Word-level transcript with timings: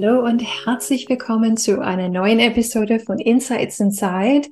Hallo 0.00 0.24
und 0.24 0.38
herzlich 0.38 1.08
willkommen 1.08 1.56
zu 1.56 1.80
einer 1.80 2.08
neuen 2.08 2.38
Episode 2.38 3.00
von 3.00 3.18
Insights 3.18 3.80
Inside. 3.80 4.48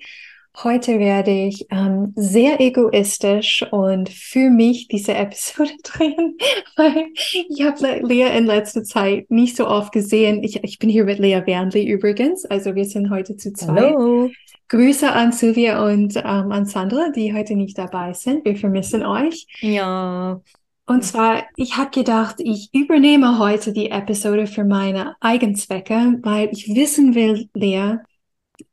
Heute 0.65 0.99
werde 0.99 1.31
ich 1.31 1.67
ähm, 1.71 2.13
sehr 2.17 2.61
egoistisch 2.61 3.65
und 3.71 4.09
für 4.09 4.51
mich 4.51 4.89
diese 4.89 5.15
Episode 5.15 5.71
drehen, 5.85 6.37
weil 6.75 7.07
ich 7.49 7.63
habe 7.63 8.01
Lea 8.05 8.37
in 8.37 8.47
letzter 8.47 8.83
Zeit 8.83 9.31
nicht 9.31 9.57
so 9.57 9.69
oft 9.69 9.93
gesehen. 9.93 10.43
Ich, 10.43 10.65
ich 10.65 10.81
bin 10.81 10.91
hier 10.91 11.05
mit 11.05 11.21
Lea 11.21 11.43
Wernley 11.47 11.87
übrigens, 11.87 12.45
also 12.45 12.75
wir 12.75 12.85
sind 12.85 13.11
heute 13.11 13.37
zu 13.37 13.53
zweit. 13.53 13.95
Hallo. 13.95 14.31
Grüße 14.69 15.13
an 15.13 15.31
Sylvia 15.31 15.87
und 15.87 16.17
ähm, 16.17 16.51
an 16.51 16.67
Sandra, 16.67 17.11
die 17.15 17.33
heute 17.33 17.55
nicht 17.55 17.79
dabei 17.79 18.15
sind. 18.15 18.45
Wir 18.45 18.57
vermissen 18.57 19.07
euch. 19.07 19.47
Ja, 19.61 20.41
Und 20.87 21.03
zwar, 21.03 21.45
ich 21.57 21.77
habe 21.77 21.91
gedacht, 21.91 22.37
ich 22.39 22.73
übernehme 22.73 23.41
heute 23.41 23.73
die 23.73 23.91
Episode 23.91 24.47
für 24.47 24.65
meine 24.65 25.17
Eigenzwecke, 25.21 26.21
weil 26.23 26.49
ich 26.53 26.69
wissen 26.69 27.17
will, 27.17 27.49
Lea, 27.55 27.97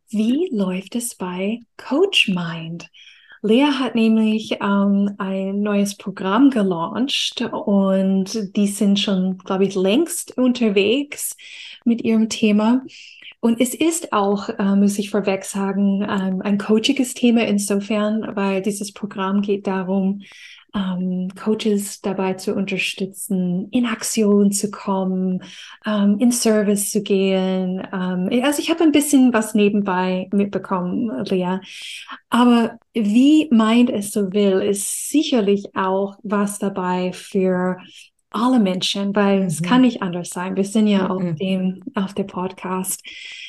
wie 0.09 0.47
läuft 0.51 0.95
es 0.95 1.15
bei 1.15 1.61
Coach 1.75 2.29
Mind? 2.29 2.87
Lea 3.41 3.65
hat 3.65 3.95
nämlich 3.95 4.57
ähm, 4.61 5.15
ein 5.17 5.61
neues 5.61 5.97
Programm 5.97 6.51
gelauncht 6.51 7.41
und 7.51 8.55
die 8.55 8.67
sind 8.67 8.99
schon, 8.99 9.39
glaube 9.39 9.65
ich, 9.65 9.73
längst 9.73 10.37
unterwegs 10.37 11.35
mit 11.83 12.03
ihrem 12.03 12.29
Thema. 12.29 12.83
Und 13.39 13.59
es 13.59 13.73
ist 13.73 14.13
auch, 14.13 14.47
äh, 14.47 14.75
muss 14.75 14.99
ich 14.99 15.09
vorweg 15.09 15.43
sagen, 15.43 16.03
ähm, 16.03 16.41
ein 16.43 16.57
coachiges 16.57 17.15
Thema 17.15 17.45
insofern, 17.45 18.35
weil 18.35 18.61
dieses 18.61 18.93
Programm 18.93 19.41
geht 19.41 19.67
darum, 19.67 20.21
ähm, 20.73 21.29
Coaches 21.35 22.01
dabei 22.01 22.33
zu 22.33 22.53
unterstützen, 22.53 23.67
in 23.71 23.85
Aktion 23.85 24.51
zu 24.51 24.71
kommen, 24.71 25.43
ähm, 25.85 26.17
in 26.19 26.31
Service 26.31 26.91
zu 26.91 27.03
gehen. 27.03 27.81
Ähm, 27.91 28.29
also 28.43 28.59
ich 28.59 28.69
habe 28.69 28.83
ein 28.83 28.91
bisschen 28.91 29.33
was 29.33 29.53
nebenbei 29.53 30.27
mitbekommen, 30.31 31.25
Lea. 31.25 31.59
Aber 32.29 32.79
wie 32.93 33.47
meint 33.51 33.89
es 33.89 34.11
so 34.11 34.33
will, 34.33 34.61
ist 34.61 35.09
sicherlich 35.09 35.75
auch 35.75 36.17
was 36.23 36.59
dabei 36.59 37.11
für 37.13 37.77
alle 38.33 38.59
Menschen, 38.59 39.15
weil 39.15 39.43
es 39.43 39.61
Mhm. 39.61 39.65
kann 39.65 39.81
nicht 39.81 40.01
anders 40.01 40.29
sein. 40.29 40.55
Wir 40.55 40.63
sind 40.65 40.87
ja 40.87 41.03
Mhm. 41.03 41.11
auf 41.11 41.35
dem, 41.35 41.83
auf 41.95 42.13
der 42.13 42.23
Podcast. 42.23 43.01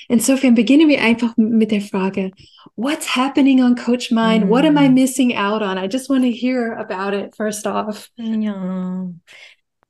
Insofern 0.08 0.54
beginnen 0.54 0.88
wir 0.88 1.02
einfach 1.02 1.36
mit 1.36 1.70
der 1.70 1.80
Frage, 1.80 2.30
what's 2.76 3.16
happening 3.16 3.62
on 3.62 3.74
Coach 3.74 4.10
Mind? 4.10 4.48
What 4.48 4.64
am 4.64 4.76
I 4.76 4.88
Mhm. 4.88 4.94
missing 4.94 5.36
out 5.36 5.62
on? 5.62 5.78
I 5.78 5.88
just 5.90 6.08
want 6.10 6.22
to 6.24 6.30
hear 6.30 6.76
about 6.78 7.16
it 7.16 7.34
first 7.34 7.66
off. 7.66 8.10
ja. 8.16 9.10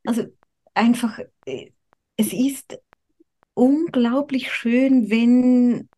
Also 0.06 0.24
einfach, 0.74 1.18
äh, 1.46 1.70
es 2.16 2.32
ist 2.32 2.78
unglaublich 3.54 4.52
schön, 4.52 5.10
wenn 5.10 5.88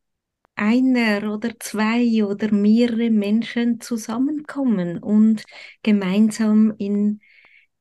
einer 0.55 1.33
oder 1.35 1.51
zwei 1.59 2.25
oder 2.25 2.51
mehrere 2.53 3.11
Menschen 3.11 3.81
zusammenkommen 3.81 4.99
und 4.99 5.45
gemeinsam 5.83 6.73
in 6.79 7.21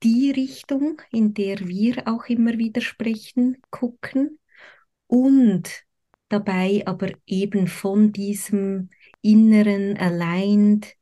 die 0.03 0.31
Richtung, 0.31 1.01
in 1.11 1.33
der 1.33 1.59
wir 1.67 2.07
auch 2.07 2.25
immer 2.25 2.57
wieder 2.57 2.81
sprechen, 2.81 3.57
gucken 3.69 4.39
und 5.07 5.85
dabei 6.29 6.83
aber 6.85 7.11
eben 7.25 7.67
von 7.67 8.11
diesem 8.11 8.89
inneren 9.21 9.97
Aligned, 9.97 10.95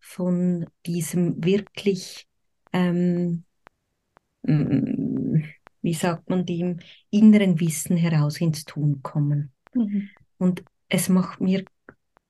von 0.00 0.66
diesem 0.86 1.44
wirklich, 1.44 2.26
ähm, 2.72 3.44
mm, 4.42 5.42
wie 5.82 5.94
sagt 5.94 6.28
man 6.30 6.46
dem, 6.46 6.80
inneren 7.10 7.60
Wissen 7.60 7.96
heraus 7.96 8.40
ins 8.40 8.64
Tun 8.64 9.02
kommen. 9.02 9.52
Mhm. 9.74 10.10
Und 10.38 10.64
es 10.88 11.08
macht 11.08 11.40
mir 11.40 11.64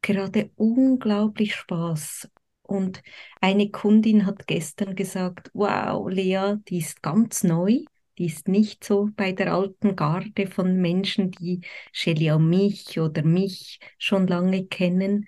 gerade 0.02 0.50
unglaublich 0.56 1.54
Spaß. 1.54 2.28
Und 2.68 3.02
eine 3.40 3.70
Kundin 3.70 4.26
hat 4.26 4.46
gestern 4.46 4.94
gesagt, 4.94 5.50
wow, 5.54 6.08
Lea, 6.08 6.56
die 6.68 6.78
ist 6.78 7.02
ganz 7.02 7.42
neu. 7.42 7.80
Die 8.18 8.26
ist 8.26 8.48
nicht 8.48 8.84
so 8.84 9.08
bei 9.16 9.32
der 9.32 9.54
alten 9.54 9.96
Garde 9.96 10.46
von 10.48 10.76
Menschen, 10.76 11.30
die 11.30 11.60
und 11.92 12.38
mich 12.38 13.00
oder 13.00 13.22
mich 13.22 13.80
schon 13.96 14.26
lange 14.26 14.66
kennen. 14.66 15.26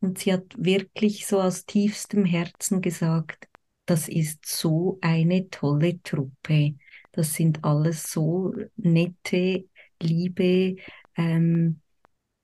Und 0.00 0.18
sie 0.18 0.32
hat 0.32 0.44
wirklich 0.56 1.26
so 1.26 1.40
aus 1.40 1.66
tiefstem 1.66 2.24
Herzen 2.24 2.82
gesagt, 2.82 3.48
das 3.86 4.08
ist 4.08 4.46
so 4.46 4.98
eine 5.00 5.48
tolle 5.50 6.00
Truppe. 6.02 6.76
Das 7.12 7.34
sind 7.34 7.64
alles 7.64 8.12
so 8.12 8.52
nette, 8.76 9.68
liebe, 10.00 10.76
ähm, 11.16 11.80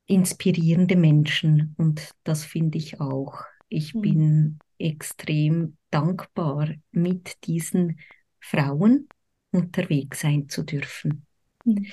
inspirierende 0.06 0.96
Menschen. 0.96 1.74
Und 1.78 2.12
das 2.24 2.44
finde 2.44 2.78
ich 2.78 3.00
auch. 3.00 3.38
Ich 3.72 3.94
Mhm. 3.94 4.00
bin 4.00 4.58
extrem 4.78 5.76
dankbar, 5.90 6.70
mit 6.92 7.44
diesen 7.46 7.98
Frauen 8.40 9.08
unterwegs 9.52 10.20
sein 10.20 10.48
zu 10.48 10.62
dürfen. 10.64 11.26
Mhm. 11.64 11.92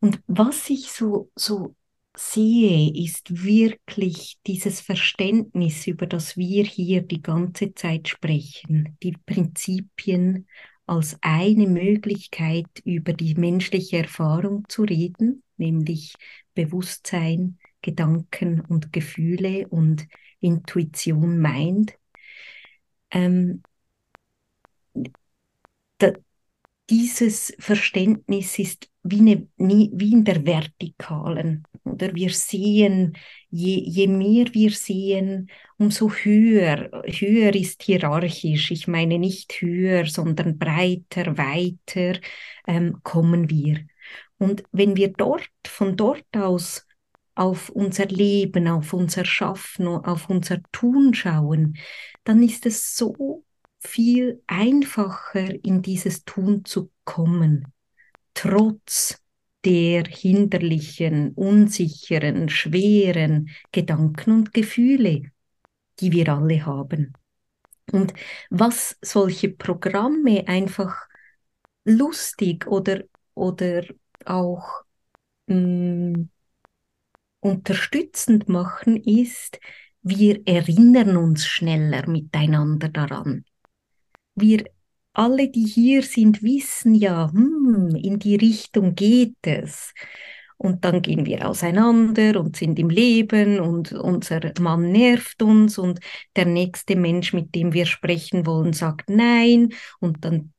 Und 0.00 0.20
was 0.26 0.68
ich 0.70 0.90
so, 0.92 1.30
so 1.34 1.74
sehe, 2.16 2.90
ist 2.94 3.44
wirklich 3.44 4.38
dieses 4.46 4.80
Verständnis, 4.80 5.86
über 5.86 6.06
das 6.06 6.36
wir 6.36 6.64
hier 6.64 7.02
die 7.02 7.22
ganze 7.22 7.74
Zeit 7.74 8.08
sprechen, 8.08 8.96
die 9.02 9.12
Prinzipien 9.26 10.46
als 10.86 11.18
eine 11.20 11.66
Möglichkeit, 11.66 12.66
über 12.84 13.12
die 13.12 13.34
menschliche 13.34 13.98
Erfahrung 13.98 14.64
zu 14.68 14.82
reden, 14.84 15.42
nämlich 15.56 16.14
Bewusstsein, 16.54 17.58
Gedanken 17.82 18.60
und 18.60 18.92
Gefühle 18.92 19.66
und 19.68 20.06
Intuition 20.46 21.38
meint. 21.38 21.98
Ähm, 23.10 23.62
da, 25.98 26.12
dieses 26.90 27.54
Verständnis 27.58 28.58
ist 28.58 28.90
wie, 29.02 29.20
eine, 29.20 29.48
wie 29.56 30.12
in 30.12 30.24
der 30.24 30.44
Vertikalen. 30.44 31.64
Oder 31.84 32.14
wir 32.14 32.30
sehen, 32.30 33.16
je, 33.50 33.78
je 33.78 34.06
mehr 34.06 34.52
wir 34.52 34.70
sehen, 34.70 35.50
umso 35.78 36.10
höher, 36.10 36.90
höher 37.06 37.54
ist 37.54 37.82
hierarchisch. 37.82 38.70
Ich 38.70 38.88
meine 38.88 39.18
nicht 39.18 39.60
höher, 39.60 40.06
sondern 40.06 40.58
breiter, 40.58 41.38
weiter 41.38 42.18
ähm, 42.66 43.00
kommen 43.02 43.50
wir. 43.50 43.86
Und 44.38 44.64
wenn 44.72 44.96
wir 44.96 45.12
dort, 45.12 45.48
von 45.66 45.96
dort 45.96 46.26
aus 46.36 46.86
auf 47.36 47.70
unser 47.70 48.06
Leben, 48.06 48.68
auf 48.68 48.92
unser 48.92 49.24
Schaffen, 49.24 49.86
auf 49.86 50.30
unser 50.30 50.60
Tun 50.72 51.14
schauen, 51.14 51.76
dann 52.24 52.42
ist 52.42 52.66
es 52.66 52.96
so 52.96 53.44
viel 53.78 54.42
einfacher, 54.48 55.64
in 55.64 55.82
dieses 55.82 56.24
Tun 56.24 56.64
zu 56.64 56.90
kommen, 57.04 57.72
trotz 58.34 59.22
der 59.64 60.04
hinderlichen, 60.04 61.32
unsicheren, 61.34 62.48
schweren 62.48 63.50
Gedanken 63.72 64.32
und 64.32 64.54
Gefühle, 64.54 65.30
die 66.00 66.12
wir 66.12 66.28
alle 66.32 66.64
haben. 66.66 67.14
Und 67.92 68.14
was 68.50 68.96
solche 69.02 69.50
Programme 69.50 70.46
einfach 70.48 70.96
lustig 71.84 72.66
oder, 72.66 73.04
oder 73.34 73.84
auch 74.24 74.82
mh, 75.46 76.26
unterstützend 77.40 78.48
machen, 78.48 78.96
ist, 78.96 79.60
wir 80.02 80.46
erinnern 80.46 81.16
uns 81.16 81.46
schneller 81.46 82.08
miteinander 82.08 82.88
daran. 82.88 83.44
Wir 84.34 84.64
alle, 85.12 85.48
die 85.48 85.64
hier 85.66 86.02
sind, 86.02 86.42
wissen 86.42 86.94
ja, 86.94 87.30
hm, 87.32 87.96
in 87.96 88.18
die 88.18 88.36
Richtung 88.36 88.94
geht 88.94 89.36
es. 89.42 89.94
Und 90.58 90.84
dann 90.84 91.02
gehen 91.02 91.26
wir 91.26 91.48
auseinander 91.48 92.40
und 92.40 92.56
sind 92.56 92.78
im 92.78 92.88
Leben 92.88 93.60
und 93.60 93.92
unser 93.92 94.52
Mann 94.58 94.90
nervt 94.92 95.42
uns 95.42 95.78
und 95.78 96.00
der 96.34 96.46
nächste 96.46 96.96
Mensch, 96.96 97.32
mit 97.32 97.54
dem 97.54 97.72
wir 97.72 97.86
sprechen 97.86 98.46
wollen, 98.46 98.72
sagt 98.72 99.10
nein 99.10 99.72
und 100.00 100.24
dann 100.24 100.52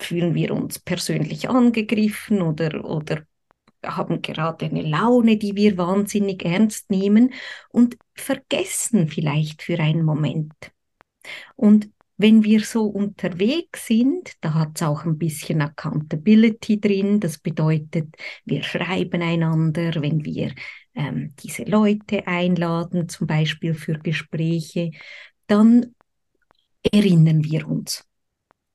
fühlen 0.00 0.34
wir 0.34 0.52
uns 0.52 0.78
persönlich 0.78 1.48
angegriffen 1.48 2.42
oder, 2.42 2.84
oder 2.84 3.22
haben 3.84 4.22
gerade 4.22 4.66
eine 4.66 4.82
Laune, 4.82 5.36
die 5.36 5.56
wir 5.56 5.76
wahnsinnig 5.76 6.44
ernst 6.44 6.90
nehmen 6.90 7.34
und 7.70 7.96
vergessen 8.14 9.08
vielleicht 9.08 9.62
für 9.62 9.78
einen 9.78 10.04
Moment. 10.04 10.52
Und 11.56 11.90
wenn 12.16 12.44
wir 12.44 12.60
so 12.60 12.84
unterwegs 12.84 13.86
sind, 13.86 14.34
da 14.42 14.54
hat 14.54 14.76
es 14.76 14.82
auch 14.82 15.04
ein 15.04 15.18
bisschen 15.18 15.60
Accountability 15.60 16.80
drin. 16.80 17.18
Das 17.20 17.38
bedeutet, 17.38 18.14
wir 18.44 18.62
schreiben 18.62 19.22
einander, 19.22 20.00
wenn 20.00 20.24
wir 20.24 20.54
ähm, 20.94 21.34
diese 21.42 21.64
Leute 21.64 22.26
einladen, 22.26 23.08
zum 23.08 23.26
Beispiel 23.26 23.74
für 23.74 23.98
Gespräche, 23.98 24.92
dann 25.46 25.94
erinnern 26.82 27.42
wir 27.44 27.66
uns. 27.66 28.04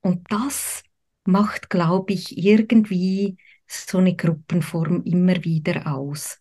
Und 0.02 0.30
das 0.30 0.84
macht, 1.24 1.70
glaube 1.70 2.14
ich, 2.14 2.38
irgendwie 2.38 3.38
so 3.68 3.98
eine 4.00 4.16
Gruppenform 4.16 5.04
immer 5.04 5.44
wieder 5.44 5.94
aus. 5.94 6.40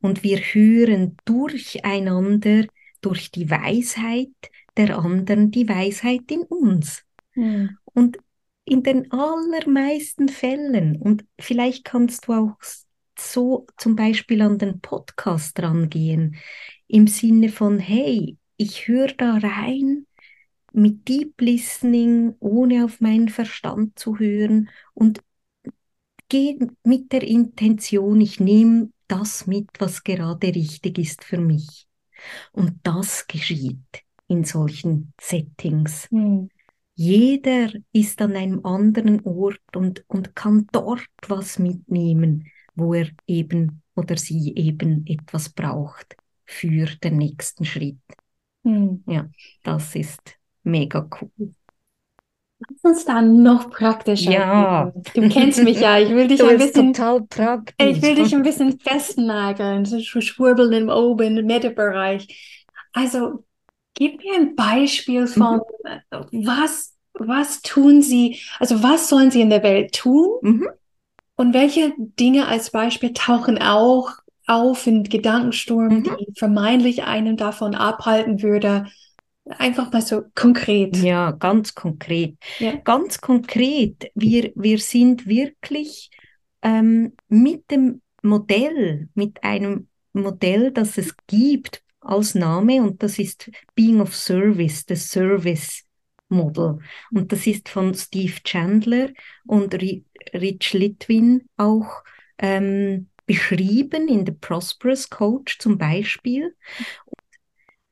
Und 0.00 0.22
wir 0.22 0.38
hören 0.38 1.16
durcheinander, 1.24 2.66
durch 3.00 3.30
die 3.30 3.50
Weisheit 3.50 4.28
der 4.76 4.98
anderen, 4.98 5.50
die 5.50 5.68
Weisheit 5.68 6.30
in 6.30 6.42
uns. 6.42 7.04
Mhm. 7.34 7.76
Und 7.84 8.18
in 8.64 8.82
den 8.82 9.10
allermeisten 9.10 10.28
Fällen, 10.28 10.96
und 10.96 11.24
vielleicht 11.38 11.84
kannst 11.84 12.28
du 12.28 12.32
auch 12.34 12.56
so 13.18 13.66
zum 13.76 13.96
Beispiel 13.96 14.42
an 14.42 14.58
den 14.58 14.80
Podcast 14.80 15.60
rangehen, 15.60 16.36
im 16.86 17.06
Sinne 17.06 17.48
von, 17.48 17.78
hey, 17.78 18.36
ich 18.56 18.86
höre 18.88 19.08
da 19.08 19.38
rein 19.38 20.06
mit 20.72 21.08
Deep 21.08 21.40
Listening, 21.40 22.34
ohne 22.38 22.84
auf 22.84 23.00
meinen 23.00 23.28
Verstand 23.28 23.98
zu 23.98 24.18
hören 24.18 24.68
und 24.94 25.20
gehe 26.30 26.56
mit 26.84 27.12
der 27.12 27.22
Intention, 27.22 28.20
ich 28.22 28.40
nehme 28.40 28.90
das 29.08 29.46
mit, 29.46 29.68
was 29.78 30.02
gerade 30.02 30.46
richtig 30.54 30.98
ist 30.98 31.24
für 31.24 31.38
mich. 31.38 31.86
Und 32.52 32.78
das 32.82 33.26
geschieht 33.26 34.04
in 34.28 34.44
solchen 34.44 35.12
Settings. 35.20 36.08
Mhm. 36.10 36.48
Jeder 36.94 37.72
ist 37.92 38.20
an 38.22 38.36
einem 38.36 38.64
anderen 38.64 39.20
Ort 39.24 39.74
und, 39.74 40.04
und 40.08 40.34
kann 40.36 40.66
dort 40.72 41.08
was 41.28 41.58
mitnehmen, 41.58 42.46
wo 42.74 42.94
er 42.94 43.08
eben 43.26 43.82
oder 43.94 44.16
sie 44.16 44.54
eben 44.54 45.06
etwas 45.06 45.50
braucht 45.50 46.16
für 46.44 46.86
den 46.86 47.18
nächsten 47.18 47.64
Schritt. 47.64 47.98
Mhm. 48.62 49.02
Ja, 49.06 49.28
das 49.62 49.94
ist 49.94 50.38
mega 50.62 51.08
cool. 51.20 51.54
Lass 52.68 52.92
uns 52.92 53.04
dann 53.06 53.42
noch 53.42 53.70
praktischer. 53.70 54.32
Ja. 54.32 54.92
Du 55.14 55.28
kennst 55.28 55.62
mich 55.62 55.80
ja. 55.80 55.98
Ich 55.98 56.10
will 56.10 56.28
dich 56.28 56.42
ein 56.42 56.58
bisschen. 56.58 56.92
total 56.92 57.22
praktisch. 57.22 57.74
Ich 57.88 58.02
will 58.02 58.14
dich 58.14 58.34
ein 58.34 58.42
bisschen 58.42 58.78
festnageln. 58.78 59.84
So 59.86 60.20
schwurbeln 60.20 60.72
im 60.72 60.88
oben 60.90 61.38
im 61.38 61.46
Mittelbereich. 61.46 62.68
Also, 62.92 63.44
gib 63.94 64.22
mir 64.22 64.34
ein 64.34 64.56
Beispiel 64.56 65.26
von, 65.26 65.60
mhm. 65.84 66.46
was, 66.46 66.94
was 67.14 67.62
tun 67.62 68.02
Sie, 68.02 68.38
also 68.58 68.82
was 68.82 69.08
sollen 69.08 69.30
Sie 69.30 69.40
in 69.40 69.50
der 69.50 69.62
Welt 69.62 69.94
tun? 69.94 70.38
Mhm. 70.42 70.68
Und 71.36 71.54
welche 71.54 71.92
Dinge 71.96 72.46
als 72.46 72.70
Beispiel 72.70 73.14
tauchen 73.14 73.62
auch 73.62 74.10
auf 74.46 74.86
in 74.86 75.04
Gedankensturm, 75.04 76.00
mhm. 76.00 76.16
die 76.18 76.32
vermeintlich 76.36 77.04
einen 77.04 77.36
davon 77.36 77.74
abhalten 77.74 78.42
würde, 78.42 78.86
Einfach 79.58 79.92
mal 79.92 80.02
so 80.02 80.22
konkret. 80.34 80.96
Ja, 80.96 81.32
ganz 81.32 81.74
konkret. 81.74 82.36
Ja. 82.58 82.76
Ganz 82.76 83.20
konkret. 83.20 84.10
Wir, 84.14 84.52
wir 84.54 84.78
sind 84.78 85.26
wirklich 85.26 86.10
ähm, 86.62 87.14
mit 87.28 87.70
dem 87.70 88.02
Modell, 88.22 89.08
mit 89.14 89.42
einem 89.42 89.88
Modell, 90.12 90.70
das 90.72 90.98
es 90.98 91.14
gibt 91.26 91.82
als 92.00 92.34
Name 92.34 92.82
und 92.82 93.02
das 93.02 93.18
ist 93.18 93.50
Being 93.74 94.00
of 94.00 94.14
Service, 94.14 94.86
das 94.86 95.10
Service 95.10 95.84
Model. 96.28 96.78
Und 97.10 97.32
das 97.32 97.46
ist 97.46 97.68
von 97.68 97.94
Steve 97.94 98.34
Chandler 98.44 99.10
und 99.46 99.74
Rich 99.74 100.72
Litwin 100.72 101.48
auch 101.56 102.02
ähm, 102.38 103.08
beschrieben 103.26 104.08
in 104.08 104.26
The 104.26 104.32
Prosperous 104.32 105.08
Coach 105.08 105.58
zum 105.58 105.78
Beispiel 105.78 106.56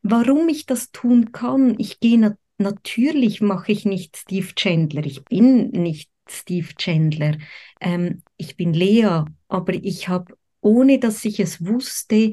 warum 0.02 0.48
ich 0.48 0.66
das 0.66 0.90
tun 0.90 1.32
kann. 1.32 1.74
Ich 1.78 2.00
gehe 2.00 2.18
na 2.18 2.36
natürlich, 2.58 3.40
mache 3.40 3.72
ich 3.72 3.84
nicht 3.84 4.16
Steve 4.16 4.54
Chandler. 4.54 5.06
Ich 5.06 5.24
bin 5.24 5.70
nicht 5.70 6.10
Steve 6.28 6.68
Chandler. 6.76 7.38
Ähm, 7.80 8.22
ich 8.36 8.56
bin 8.56 8.74
Lea, 8.74 9.24
aber 9.48 9.74
ich 9.74 10.08
habe, 10.08 10.36
ohne 10.60 10.98
dass 10.98 11.24
ich 11.24 11.40
es 11.40 11.64
wusste, 11.64 12.32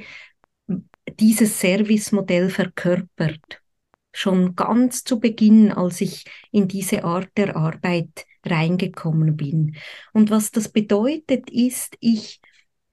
dieses 1.19 1.59
Servicemodell 1.59 2.49
verkörpert. 2.49 3.61
Schon 4.11 4.55
ganz 4.55 5.03
zu 5.03 5.19
Beginn, 5.19 5.71
als 5.71 6.01
ich 6.01 6.25
in 6.51 6.67
diese 6.67 7.03
Art 7.03 7.29
der 7.37 7.55
Arbeit 7.55 8.25
reingekommen 8.43 9.35
bin. 9.35 9.75
Und 10.13 10.29
was 10.31 10.51
das 10.51 10.69
bedeutet, 10.69 11.49
ist, 11.49 11.97
ich, 11.99 12.39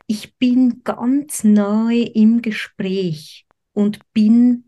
ich 0.07 0.37
bin 0.37 0.83
ganz 0.85 1.45
nahe 1.45 2.03
im 2.03 2.43
Gespräch 2.43 3.47
und 3.73 4.01
bin 4.13 4.65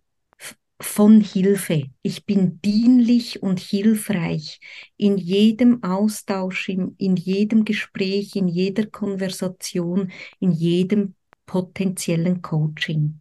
von 0.81 1.21
Hilfe. 1.21 1.85
Ich 2.03 2.27
bin 2.27 2.61
dienlich 2.63 3.43
und 3.43 3.61
hilfreich 3.61 4.61
in 4.97 5.17
jedem 5.17 5.83
Austausch, 5.83 6.69
in, 6.69 6.95
in 6.99 7.17
jedem 7.17 7.65
Gespräch, 7.65 8.37
in 8.37 8.49
jeder 8.49 8.87
Konversation, 8.87 10.13
in 10.41 10.53
jedem 10.53 11.15
potenziellen 11.47 12.43
Coaching. 12.43 13.21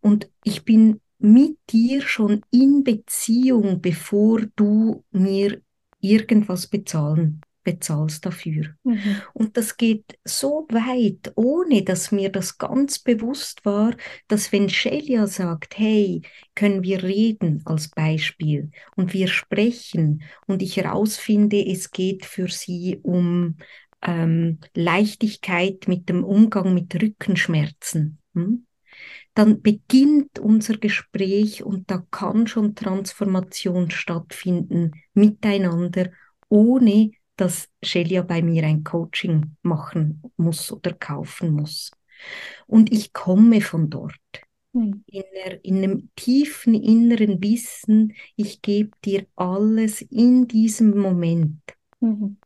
Und 0.00 0.30
ich 0.42 0.64
bin 0.64 1.00
mit 1.18 1.56
dir 1.70 2.02
schon 2.02 2.42
in 2.50 2.84
Beziehung, 2.84 3.80
bevor 3.80 4.42
du 4.56 5.04
mir 5.10 5.62
irgendwas 6.00 6.66
bezahlen 6.66 7.40
bezahlst 7.64 8.24
dafür. 8.24 8.74
Mhm. 8.84 9.16
Und 9.32 9.56
das 9.56 9.76
geht 9.76 10.18
so 10.24 10.66
weit, 10.70 11.32
ohne 11.34 11.82
dass 11.82 12.12
mir 12.12 12.30
das 12.30 12.58
ganz 12.58 12.98
bewusst 12.98 13.64
war, 13.64 13.94
dass 14.28 14.52
wenn 14.52 14.68
Shelia 14.68 15.26
sagt, 15.26 15.78
hey, 15.78 16.22
können 16.54 16.82
wir 16.82 17.02
reden 17.02 17.62
als 17.64 17.88
Beispiel 17.88 18.70
und 18.96 19.12
wir 19.12 19.28
sprechen 19.28 20.22
und 20.46 20.62
ich 20.62 20.76
herausfinde, 20.76 21.64
es 21.66 21.90
geht 21.90 22.24
für 22.24 22.48
sie 22.48 23.00
um 23.02 23.56
ähm, 24.02 24.58
Leichtigkeit 24.74 25.88
mit 25.88 26.08
dem 26.08 26.22
Umgang 26.22 26.74
mit 26.74 26.94
Rückenschmerzen. 26.94 28.18
Hm? 28.34 28.66
dann 29.34 29.62
beginnt 29.62 30.38
unser 30.38 30.76
Gespräch 30.76 31.64
und 31.64 31.90
da 31.90 32.04
kann 32.10 32.46
schon 32.46 32.74
Transformation 32.74 33.90
stattfinden 33.90 34.92
miteinander, 35.12 36.10
ohne 36.48 37.10
dass 37.36 37.68
Shelia 37.82 38.22
bei 38.22 38.42
mir 38.42 38.64
ein 38.64 38.84
Coaching 38.84 39.56
machen 39.62 40.22
muss 40.36 40.72
oder 40.72 40.92
kaufen 40.92 41.52
muss. 41.52 41.90
Und 42.66 42.92
ich 42.92 43.12
komme 43.12 43.60
von 43.60 43.90
dort. 43.90 44.14
Mhm. 44.72 45.04
In, 45.06 45.22
der, 45.34 45.64
in 45.64 45.76
einem 45.78 46.10
tiefen 46.16 46.74
inneren 46.74 47.42
Wissen, 47.42 48.14
ich 48.36 48.62
gebe 48.62 48.90
dir 49.04 49.26
alles 49.36 50.02
in 50.02 50.48
diesem 50.48 50.98
Moment. 50.98 51.60
Mhm. 52.00 52.36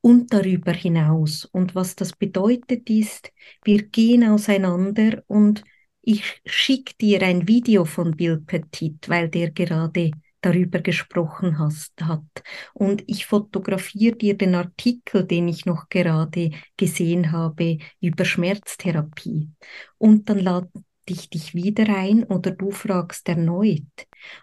Und 0.00 0.32
darüber 0.34 0.72
hinaus. 0.72 1.46
Und 1.46 1.74
was 1.74 1.96
das 1.96 2.12
bedeutet 2.12 2.90
ist, 2.90 3.32
wir 3.64 3.84
gehen 3.84 4.24
auseinander 4.24 5.22
und 5.28 5.64
ich 6.02 6.42
schicke 6.44 6.92
dir 7.00 7.22
ein 7.22 7.48
Video 7.48 7.86
von 7.86 8.14
Bill 8.14 8.38
Petit, 8.38 9.08
weil 9.08 9.30
der 9.30 9.50
gerade 9.50 10.10
darüber 10.44 10.80
gesprochen 10.80 11.58
hast, 11.58 12.00
hat. 12.02 12.42
Und 12.72 13.04
ich 13.06 13.26
fotografiere 13.26 14.16
dir 14.16 14.36
den 14.36 14.54
Artikel, 14.54 15.24
den 15.24 15.48
ich 15.48 15.66
noch 15.66 15.88
gerade 15.88 16.50
gesehen 16.76 17.32
habe 17.32 17.78
über 18.00 18.24
Schmerztherapie. 18.24 19.50
Und 19.98 20.28
dann 20.28 20.38
lade 20.38 20.70
ich 21.06 21.30
dich 21.30 21.54
wieder 21.54 21.88
ein 21.88 22.24
oder 22.24 22.50
du 22.50 22.70
fragst 22.70 23.28
erneut. 23.28 23.82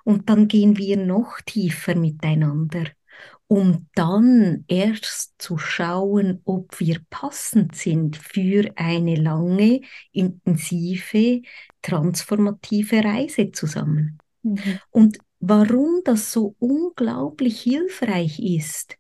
Und 0.04 0.30
dann 0.30 0.48
gehen 0.48 0.78
wir 0.78 0.98
noch 0.98 1.42
tiefer 1.46 1.96
miteinander 1.96 2.86
um 3.52 3.90
dann 3.96 4.64
erst 4.70 5.34
zu 5.38 5.58
schauen, 5.58 6.40
ob 6.46 6.80
wir 6.80 7.02
passend 7.10 7.76
sind 7.76 8.16
für 8.16 8.72
eine 8.78 9.16
lange, 9.16 9.82
intensive, 10.14 11.42
transformative 11.82 13.04
Reise 13.04 13.52
zusammen. 13.52 14.20
Mhm. 14.44 14.80
Und 14.90 15.18
warum 15.42 16.02
das 16.06 16.32
so 16.32 16.56
unglaublich 16.60 17.62
hilfreich 17.62 18.40
ist, 18.40 18.98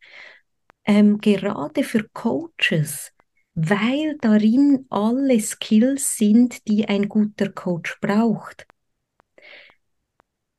ähm, 0.86 1.20
gerade 1.20 1.84
für 1.84 2.08
Coaches, 2.14 3.12
weil 3.54 4.18
darin 4.22 4.86
alle 4.90 5.40
Skills 5.40 6.18
sind, 6.18 6.68
die 6.68 6.88
ein 6.88 7.08
guter 7.08 7.50
Coach 7.50 8.00
braucht. 8.02 8.66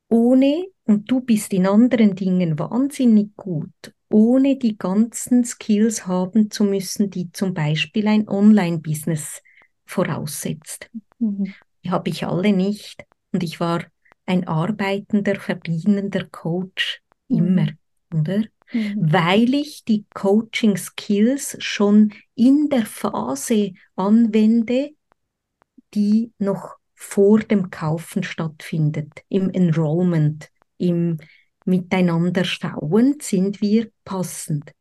Ohne, 0.09 0.67
und 0.85 1.09
du 1.09 1.21
bist 1.21 1.53
in 1.53 1.65
anderen 1.67 2.15
Dingen 2.15 2.57
wahnsinnig 2.59 3.35
gut, 3.35 3.93
ohne 4.09 4.57
die 4.57 4.77
ganzen 4.77 5.43
Skills 5.43 6.05
haben 6.05 6.51
zu 6.51 6.63
müssen, 6.63 7.09
die 7.09 7.31
zum 7.31 7.53
Beispiel 7.53 8.07
ein 8.07 8.29
Online-Business 8.29 9.41
voraussetzt. 9.85 10.89
Mhm. 11.19 11.53
Die 11.83 11.91
habe 11.91 12.09
ich 12.09 12.25
alle 12.25 12.53
nicht. 12.53 13.03
Und 13.31 13.43
ich 13.43 13.59
war 13.59 13.83
ein 14.25 14.47
arbeitender, 14.47 15.35
verdienender 15.35 16.25
Coach 16.25 17.01
Mhm. 17.29 17.37
immer, 17.37 17.67
oder? 18.13 18.43
Mhm. 18.73 19.11
Weil 19.11 19.53
ich 19.53 19.83
die 19.85 20.05
Coaching-Skills 20.13 21.57
schon 21.59 22.13
in 22.35 22.69
der 22.69 22.85
Phase 22.85 23.73
anwende, 23.95 24.91
die 25.93 26.31
noch 26.39 26.75
vor 26.95 27.39
dem 27.39 27.69
Kaufen 27.69 28.23
stattfindet, 28.23 29.11
im 29.29 29.49
Enrollment, 29.49 30.49
im 30.77 31.17
Miteinander 31.65 32.43
schauen, 32.43 33.17
sind 33.21 33.61
wir 33.61 33.91
passend. 34.03 34.73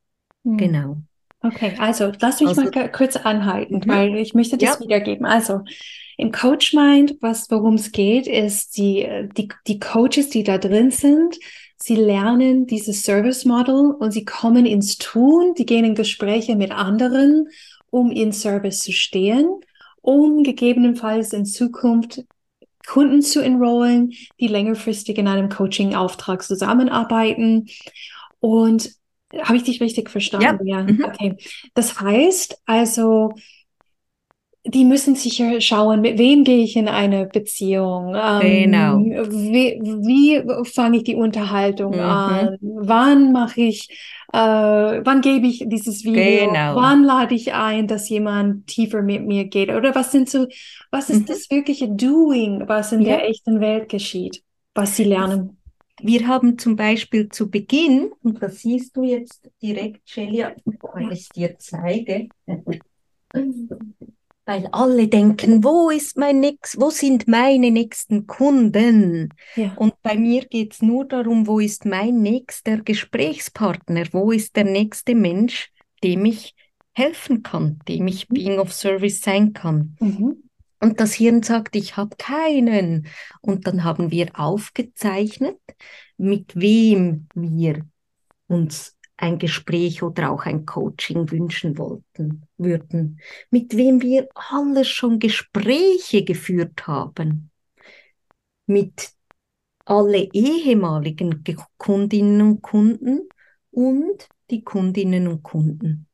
Mhm. 0.44 0.56
Genau. 0.58 1.02
Okay, 1.42 1.74
also 1.78 2.12
lass 2.20 2.40
mich 2.40 2.48
Also- 2.50 2.62
mal 2.62 2.90
kurz 2.92 3.16
anhalten, 3.16 3.76
Mhm. 3.84 3.88
weil 3.88 4.16
ich 4.16 4.34
möchte 4.34 4.56
das 4.56 4.78
Ja. 4.78 4.80
wiedergeben. 4.80 5.26
Also 5.26 5.62
im 6.16 6.30
Coach 6.30 6.72
Mind, 6.74 7.16
was 7.20 7.50
worum 7.50 7.74
es 7.74 7.90
geht, 7.92 8.26
ist 8.26 8.76
die, 8.76 9.06
die, 9.36 9.48
die 9.66 9.80
Coaches, 9.80 10.28
die 10.30 10.44
da 10.44 10.58
drin 10.58 10.90
sind, 10.90 11.36
sie 11.76 11.96
lernen 11.96 12.66
dieses 12.66 13.02
Service 13.02 13.44
Model 13.44 13.92
und 13.98 14.12
sie 14.12 14.24
kommen 14.24 14.66
ins 14.66 14.98
Tun, 14.98 15.54
die 15.58 15.66
gehen 15.66 15.84
in 15.84 15.94
Gespräche 15.96 16.54
mit 16.54 16.70
anderen, 16.70 17.48
um 17.90 18.12
in 18.12 18.32
Service 18.32 18.78
zu 18.80 18.92
stehen, 18.92 19.46
um 20.00 20.44
gegebenenfalls 20.44 21.32
in 21.32 21.44
Zukunft 21.44 22.24
Kunden 22.86 23.22
zu 23.22 23.40
enrollen, 23.40 24.12
die 24.40 24.48
längerfristig 24.48 25.16
in 25.18 25.28
einem 25.28 25.48
Coaching-Auftrag 25.48 26.42
zusammenarbeiten. 26.42 27.68
Und 28.40 28.90
habe 29.42 29.56
ich 29.56 29.62
dich 29.64 29.80
richtig 29.80 30.10
verstanden? 30.10 30.66
Ja. 30.66 30.82
Mhm. 30.82 31.04
Okay. 31.04 31.36
Das 31.74 32.00
heißt 32.00 32.60
also, 32.66 33.34
die 34.64 34.84
müssen 34.84 35.16
sicher 35.16 35.60
schauen, 35.60 36.02
mit 36.02 36.18
wem 36.18 36.44
gehe 36.44 36.62
ich 36.62 36.76
in 36.76 36.86
eine 36.86 37.26
Beziehung? 37.26 38.14
Ähm, 38.14 38.40
Genau. 38.70 38.98
Wie, 38.98 39.80
wie 39.82 40.64
fange 40.72 40.98
ich 40.98 41.04
die 41.04 41.16
Unterhaltung 41.16 41.94
Mhm. 41.94 42.00
an? 42.00 42.58
Wann 42.60 43.32
mache 43.32 43.60
ich, 43.62 43.88
äh, 44.32 44.38
wann 44.38 45.20
gebe 45.20 45.48
ich 45.48 45.64
dieses 45.66 46.04
Video? 46.04 46.52
Genau. 46.52 46.76
Wann 46.76 47.02
lade 47.02 47.34
ich 47.34 47.52
ein, 47.52 47.88
dass 47.88 48.08
jemand 48.08 48.68
tiefer 48.68 49.02
mit 49.02 49.26
mir 49.26 49.46
geht? 49.46 49.68
Oder 49.70 49.96
was 49.96 50.12
sind 50.12 50.30
so, 50.30 50.46
was 50.92 51.10
ist 51.10 51.22
Mhm. 51.22 51.26
das 51.26 51.50
wirkliche 51.50 51.88
Doing, 51.88 52.62
was 52.68 52.92
in 52.92 53.00
Ja. 53.00 53.16
der 53.16 53.28
echten 53.30 53.60
Welt 53.60 53.88
geschieht, 53.88 54.44
was 54.76 54.96
sie 54.96 55.04
lernen? 55.04 55.58
Wir 56.02 56.26
haben 56.26 56.58
zum 56.58 56.76
Beispiel 56.76 57.28
zu 57.28 57.50
Beginn, 57.50 58.12
und 58.22 58.42
das 58.42 58.60
siehst 58.60 58.96
du 58.96 59.04
jetzt 59.04 59.48
direkt, 59.60 60.08
Celia, 60.08 60.54
weil 60.64 61.12
ich 61.12 61.28
dir 61.28 61.56
zeige, 61.58 62.28
weil 64.44 64.66
alle 64.72 65.08
denken, 65.08 65.62
wo 65.62 65.90
ist 65.90 66.16
mein 66.16 66.40
nächst, 66.40 66.80
wo 66.80 66.90
sind 66.90 67.28
meine 67.28 67.70
nächsten 67.70 68.26
Kunden? 68.26 69.32
Ja. 69.54 69.72
Und 69.76 69.94
bei 70.02 70.16
mir 70.16 70.44
geht 70.46 70.74
es 70.74 70.82
nur 70.82 71.04
darum, 71.04 71.46
wo 71.46 71.60
ist 71.60 71.84
mein 71.84 72.20
nächster 72.22 72.78
Gesprächspartner, 72.78 74.06
wo 74.12 74.32
ist 74.32 74.56
der 74.56 74.64
nächste 74.64 75.14
Mensch, 75.14 75.70
dem 76.02 76.24
ich 76.24 76.54
helfen 76.92 77.42
kann, 77.42 77.78
dem 77.88 78.08
ich 78.08 78.28
Mhm. 78.28 78.34
Being 78.34 78.58
of 78.58 78.72
Service 78.72 79.22
sein 79.22 79.52
kann. 79.52 79.96
Mhm. 80.00 80.42
Und 80.82 81.00
das 81.00 81.14
Hirn 81.14 81.42
sagt, 81.44 81.76
ich 81.76 81.96
habe 81.96 82.16
keinen. 82.18 83.06
Und 83.40 83.66
dann 83.66 83.84
haben 83.84 84.10
wir 84.10 84.30
aufgezeichnet, 84.38 85.58
mit 86.18 86.56
wem 86.56 87.28
wir 87.34 87.86
uns 88.48 88.98
ein 89.16 89.38
Gespräch 89.38 90.02
oder 90.02 90.32
auch 90.32 90.46
ein 90.46 90.66
Coaching 90.66 91.30
wünschen 91.30 91.78
wollten, 91.78 92.42
würden, 92.58 93.20
mit 93.50 93.76
wem 93.76 94.02
wir 94.02 94.28
alles 94.34 94.88
schon 94.88 95.20
Gespräche 95.20 96.24
geführt 96.24 96.88
haben, 96.88 97.50
mit 98.66 99.12
alle 99.86 100.28
ehemaligen 100.32 101.44
Ge- 101.44 101.56
Kundinnen 101.78 102.42
und 102.42 102.62
Kunden 102.62 103.28
und 103.72 104.28
die 104.50 104.64
Kundinnen 104.64 105.28
und 105.28 105.42
Kunden. 105.44 106.08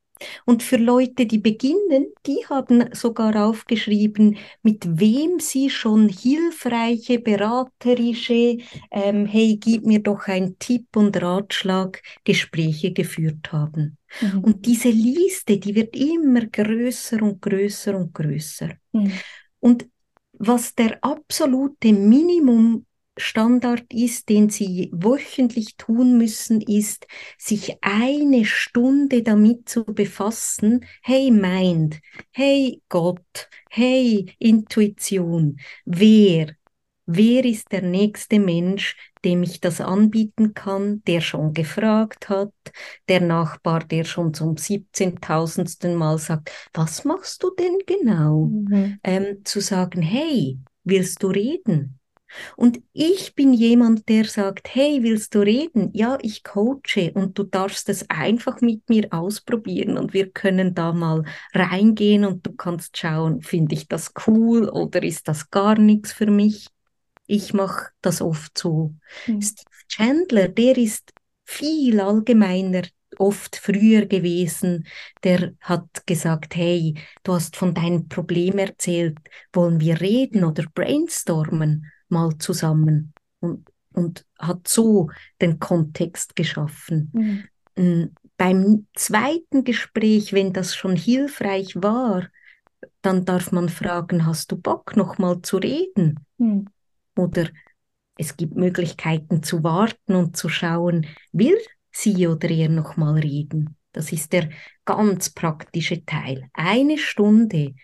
Und 0.44 0.62
für 0.62 0.76
Leute, 0.76 1.26
die 1.26 1.38
beginnen, 1.38 2.12
die 2.26 2.44
haben 2.48 2.88
sogar 2.92 3.36
aufgeschrieben, 3.36 4.36
mit 4.62 5.00
wem 5.00 5.40
sie 5.40 5.70
schon 5.70 6.08
hilfreiche, 6.08 7.18
beraterische, 7.18 8.58
ähm, 8.90 9.26
hey, 9.26 9.58
gib 9.60 9.84
mir 9.84 10.00
doch 10.00 10.26
einen 10.26 10.58
Tipp 10.58 10.96
und 10.96 11.20
Ratschlag, 11.20 12.02
Gespräche 12.24 12.92
geführt 12.92 13.52
haben. 13.52 13.98
Mhm. 14.20 14.40
Und 14.40 14.66
diese 14.66 14.90
Liste, 14.90 15.58
die 15.58 15.74
wird 15.74 15.96
immer 15.96 16.46
größer 16.46 17.22
und 17.22 17.40
größer 17.42 17.96
und 17.96 18.14
größer. 18.14 18.70
Mhm. 18.92 19.12
Und 19.60 19.88
was 20.32 20.74
der 20.74 21.02
absolute 21.02 21.92
Minimumstandard 23.18 23.92
ist, 23.92 24.28
den 24.28 24.48
Sie 24.48 24.90
wöchentlich 24.92 25.76
tun 25.76 26.18
müssen, 26.18 26.60
ist, 26.60 27.06
sich 27.36 27.76
eine 27.82 28.44
Stunde 28.44 29.22
damit 29.22 29.68
zu 29.68 29.84
befassen, 29.84 30.84
hey 31.02 31.30
Mind, 31.30 32.00
hey 32.30 32.80
Gott, 32.88 33.48
hey 33.70 34.32
Intuition, 34.38 35.58
wer, 35.84 36.54
wer 37.06 37.44
ist 37.44 37.72
der 37.72 37.82
nächste 37.82 38.38
Mensch, 38.38 38.96
dem 39.24 39.42
ich 39.42 39.60
das 39.60 39.80
anbieten 39.80 40.54
kann, 40.54 41.02
der 41.06 41.20
schon 41.20 41.52
gefragt 41.52 42.28
hat, 42.28 42.52
der 43.08 43.20
Nachbar, 43.20 43.80
der 43.80 44.04
schon 44.04 44.32
zum 44.32 44.56
17.000. 44.56 45.96
Mal 45.96 46.18
sagt, 46.18 46.52
was 46.72 47.04
machst 47.04 47.42
du 47.42 47.50
denn 47.58 47.78
genau? 47.84 48.46
Mhm. 48.46 49.00
ähm, 49.02 49.44
zu 49.44 49.60
sagen, 49.60 50.02
hey, 50.02 50.58
willst 50.84 51.22
du 51.22 51.28
reden? 51.28 51.97
Und 52.56 52.80
ich 52.92 53.34
bin 53.34 53.52
jemand, 53.52 54.08
der 54.08 54.24
sagt, 54.24 54.74
hey, 54.74 55.02
willst 55.02 55.34
du 55.34 55.40
reden? 55.40 55.90
Ja, 55.94 56.18
ich 56.22 56.44
coache 56.44 57.12
und 57.14 57.38
du 57.38 57.44
darfst 57.44 57.88
es 57.88 58.08
einfach 58.10 58.60
mit 58.60 58.88
mir 58.88 59.08
ausprobieren 59.10 59.98
und 59.98 60.12
wir 60.12 60.30
können 60.30 60.74
da 60.74 60.92
mal 60.92 61.24
reingehen 61.52 62.24
und 62.24 62.46
du 62.46 62.52
kannst 62.52 62.96
schauen, 62.96 63.42
finde 63.42 63.74
ich 63.74 63.88
das 63.88 64.12
cool 64.26 64.68
oder 64.68 65.02
ist 65.02 65.28
das 65.28 65.50
gar 65.50 65.78
nichts 65.78 66.12
für 66.12 66.30
mich? 66.30 66.68
Ich 67.26 67.52
mache 67.52 67.90
das 68.00 68.22
oft 68.22 68.56
so. 68.56 68.94
Mhm. 69.26 69.42
Steve 69.42 69.70
Chandler, 69.88 70.48
der 70.48 70.76
ist 70.76 71.12
viel 71.44 72.00
allgemeiner, 72.00 72.82
oft 73.18 73.56
früher 73.56 74.06
gewesen. 74.06 74.86
Der 75.24 75.52
hat 75.60 76.06
gesagt, 76.06 76.56
hey, 76.56 76.94
du 77.22 77.34
hast 77.34 77.56
von 77.56 77.74
deinem 77.74 78.08
Problem 78.08 78.58
erzählt, 78.58 79.18
wollen 79.52 79.80
wir 79.80 80.00
reden 80.00 80.44
oder 80.44 80.64
brainstormen 80.74 81.90
mal 82.10 82.36
zusammen? 82.38 83.12
Und, 83.40 83.68
und 83.92 84.24
hat 84.38 84.68
so 84.68 85.10
den 85.40 85.58
Kontext 85.58 86.36
geschaffen. 86.36 87.10
Mhm. 87.76 87.82
Mm, 87.82 88.14
Beim 88.36 88.86
zweiten 88.94 89.64
Gespräch, 89.64 90.32
wenn 90.32 90.52
das 90.52 90.76
schon 90.76 90.94
hilfreich 90.94 91.74
war, 91.76 92.28
dann 93.02 93.24
darf 93.24 93.52
man 93.52 93.68
fragen, 93.68 94.26
hast 94.26 94.52
du 94.52 94.56
Bock, 94.56 94.96
noch 94.96 95.18
mal 95.18 95.42
zu 95.42 95.56
reden? 95.56 96.24
Mhm. 96.38 96.66
Oder 97.16 97.48
es 98.16 98.36
gibt 98.36 98.56
Möglichkeiten 98.56 99.42
zu 99.42 99.62
warten 99.64 100.14
und 100.14 100.36
zu 100.36 100.48
schauen, 100.48 101.06
will 101.32 101.58
sie 101.90 102.26
oder 102.26 102.50
er 102.50 102.68
noch 102.68 102.96
mal 102.96 103.18
reden. 103.18 103.76
Das 103.92 104.12
ist 104.12 104.32
der 104.32 104.50
ganz 104.84 105.30
praktische 105.30 106.04
Teil. 106.04 106.48
Eine 106.52 106.98
Stunde 106.98 107.74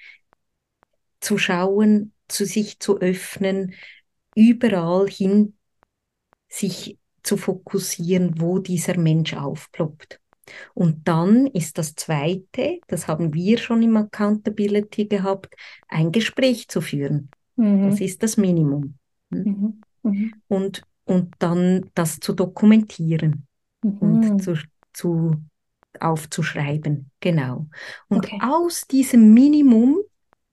zu 1.20 1.38
schauen, 1.38 2.12
zu 2.28 2.44
sich 2.44 2.78
zu 2.78 2.98
öffnen, 2.98 3.74
überall 4.34 5.08
hin 5.08 5.54
sich 6.48 6.98
zu 7.22 7.36
fokussieren, 7.36 8.40
wo 8.40 8.58
dieser 8.58 8.98
Mensch 8.98 9.34
aufploppt. 9.34 10.20
Und 10.74 11.08
dann 11.08 11.46
ist 11.48 11.78
das 11.78 11.94
Zweite, 11.94 12.80
das 12.88 13.08
haben 13.08 13.34
wir 13.34 13.58
schon 13.58 13.82
im 13.82 13.96
Accountability 13.96 15.06
gehabt, 15.06 15.54
ein 15.88 16.12
Gespräch 16.12 16.68
zu 16.68 16.80
führen. 16.80 17.30
Das 17.82 18.00
Mhm. 18.00 18.00
ist 18.00 18.22
das 18.22 18.36
Minimum. 18.36 18.98
Mhm. 19.30 19.80
Mhm. 20.02 20.42
Und, 20.48 20.82
und 21.04 21.34
dann 21.38 21.90
das 21.94 22.20
zu 22.20 22.32
dokumentieren 22.32 23.46
Mhm. 23.82 24.00
und 24.00 24.42
zu, 24.42 24.56
zu 24.92 25.36
aufzuschreiben. 26.00 27.10
Genau. 27.20 27.68
Und 28.08 28.26
Okay. 28.26 28.38
aus 28.40 28.86
diesem 28.86 29.32
Minimum, 29.32 29.98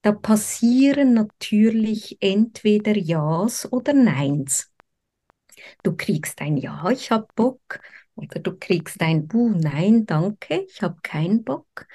da 0.02 0.12
passieren 0.12 1.14
natürlich 1.14 2.18
entweder 2.22 2.98
Ja's 2.98 3.72
oder 3.72 3.94
Neins. 3.94 4.72
Du 5.84 5.96
kriegst 5.96 6.42
ein 6.42 6.58
Ja, 6.58 6.90
ich 6.90 7.12
hab 7.12 7.36
Bock. 7.36 7.80
Oder 8.16 8.40
du 8.40 8.58
kriegst 8.58 9.02
ein 9.02 9.30
Uh, 9.34 9.50
nein, 9.50 10.06
danke, 10.06 10.66
ich 10.68 10.82
habe 10.82 10.98
keinen 11.02 11.44
Bock. 11.44 11.88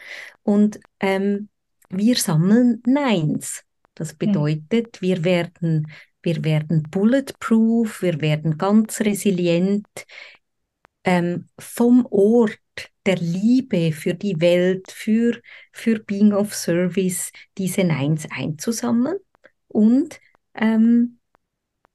Und 0.43 0.81
ähm, 1.01 1.49
wir 1.91 2.17
sammeln 2.17 2.83
Neins. 2.87 3.65
Das 3.95 4.15
bedeutet, 4.15 5.01
wir 5.03 5.25
werden, 5.25 5.91
wir 6.23 6.45
werden 6.45 6.83
bulletproof, 6.91 8.03
wir 8.03 8.21
werden 8.21 8.59
ganz 8.59 9.01
resilient 9.01 9.87
ähm, 11.05 11.49
vom 11.59 12.07
Ort 12.11 12.59
der 13.07 13.17
Liebe 13.17 13.93
für 13.93 14.15
die 14.15 14.41
Welt, 14.41 14.91
für, 14.91 15.41
für 15.73 16.01
Being 16.01 16.33
of 16.33 16.55
Service, 16.55 17.33
diese 17.57 17.85
Neins 17.85 18.27
einzusammeln 18.31 19.19
und 19.69 20.21
ähm, 20.55 21.19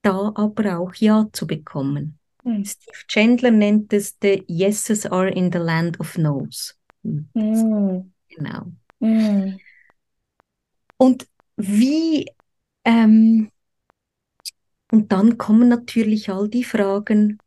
da 0.01 0.31
aber 0.35 0.79
auch 0.79 0.95
Ja 0.95 1.27
zu 1.31 1.45
bekommen. 1.45 2.17
Mhm. 2.43 2.65
Steve 2.65 2.97
Chandler 3.07 3.51
nennt 3.51 3.93
es 3.93 4.17
the 4.21 4.43
Yeses 4.47 5.05
are 5.05 5.29
in 5.29 5.51
the 5.51 5.59
land 5.59 5.99
of 5.99 6.17
No's. 6.17 6.77
Mhm. 7.03 8.13
Genau. 8.29 8.71
Mhm. 8.99 9.59
Und 10.97 11.27
wie, 11.57 12.25
ähm, 12.85 13.49
und 14.91 15.11
dann 15.11 15.37
kommen 15.37 15.69
natürlich 15.69 16.29
all 16.29 16.49
die 16.49 16.63
Fragen, 16.63 17.39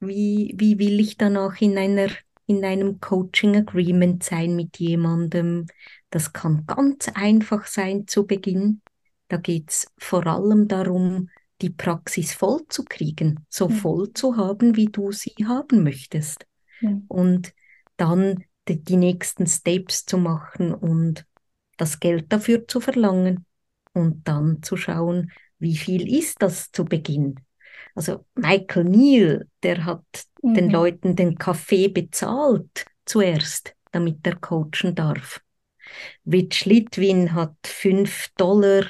wie, 0.00 0.54
wie 0.56 0.78
will 0.78 1.00
ich 1.00 1.16
dann 1.16 1.36
auch 1.36 1.54
in 1.60 1.76
einer 1.76 2.08
in 2.48 2.64
einem 2.64 2.98
Coaching 2.98 3.56
Agreement 3.56 4.24
sein 4.24 4.56
mit 4.56 4.78
jemandem. 4.78 5.66
Das 6.10 6.32
kann 6.32 6.64
ganz 6.66 7.08
einfach 7.14 7.66
sein 7.66 8.08
zu 8.08 8.26
Beginn. 8.26 8.80
Da 9.28 9.36
geht 9.36 9.68
es 9.70 9.92
vor 9.98 10.26
allem 10.26 10.66
darum, 10.66 11.28
die 11.60 11.68
Praxis 11.68 12.32
voll 12.32 12.62
zu 12.68 12.84
kriegen, 12.84 13.44
so 13.50 13.68
voll 13.68 14.12
zu 14.14 14.36
haben, 14.36 14.76
wie 14.76 14.86
du 14.86 15.12
sie 15.12 15.34
haben 15.46 15.82
möchtest. 15.82 16.46
Mhm. 16.80 17.04
Und 17.08 17.52
dann 17.98 18.44
die, 18.66 18.82
die 18.82 18.96
nächsten 18.96 19.46
Steps 19.46 20.06
zu 20.06 20.16
machen 20.16 20.72
und 20.72 21.26
das 21.76 22.00
Geld 22.00 22.32
dafür 22.32 22.66
zu 22.66 22.80
verlangen 22.80 23.44
und 23.92 24.26
dann 24.26 24.62
zu 24.62 24.78
schauen, 24.78 25.32
wie 25.58 25.76
viel 25.76 26.10
ist 26.10 26.40
das 26.40 26.70
zu 26.72 26.86
Beginn. 26.86 27.40
Also 27.98 28.24
Michael 28.36 28.84
Neal, 28.84 29.48
der 29.64 29.84
hat 29.84 30.04
mhm. 30.40 30.54
den 30.54 30.70
Leuten 30.70 31.16
den 31.16 31.36
Kaffee 31.36 31.88
bezahlt 31.88 32.86
zuerst, 33.04 33.74
damit 33.90 34.24
er 34.24 34.36
coachen 34.36 34.94
darf. 34.94 35.40
Rich 36.24 36.64
Litwin 36.64 37.34
hat 37.34 37.56
fünf 37.66 38.28
Dollar 38.36 38.84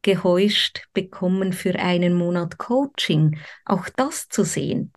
geheuscht 0.00 0.88
bekommen 0.94 1.52
für 1.52 1.74
einen 1.74 2.14
Monat 2.14 2.56
Coaching. 2.56 3.38
Auch 3.66 3.90
das 3.90 4.30
zu 4.30 4.42
sehen. 4.42 4.90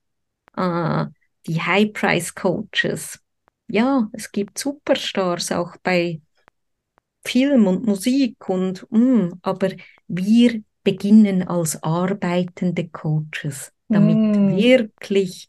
Ah, 0.54 1.10
die 1.46 1.62
High-Price-Coaches. 1.62 3.20
Ja, 3.68 4.08
es 4.14 4.32
gibt 4.32 4.58
Superstars 4.58 5.52
auch 5.52 5.76
bei 5.84 6.22
Film 7.26 7.68
und 7.68 7.86
Musik 7.86 8.48
und, 8.48 8.90
mm, 8.90 9.34
aber 9.42 9.72
wir 10.08 10.64
beginnen 10.84 11.48
als 11.48 11.82
arbeitende 11.84 12.88
Coaches, 12.88 13.72
damit 13.88 14.18
mm. 14.18 14.58
wirklich 14.58 15.46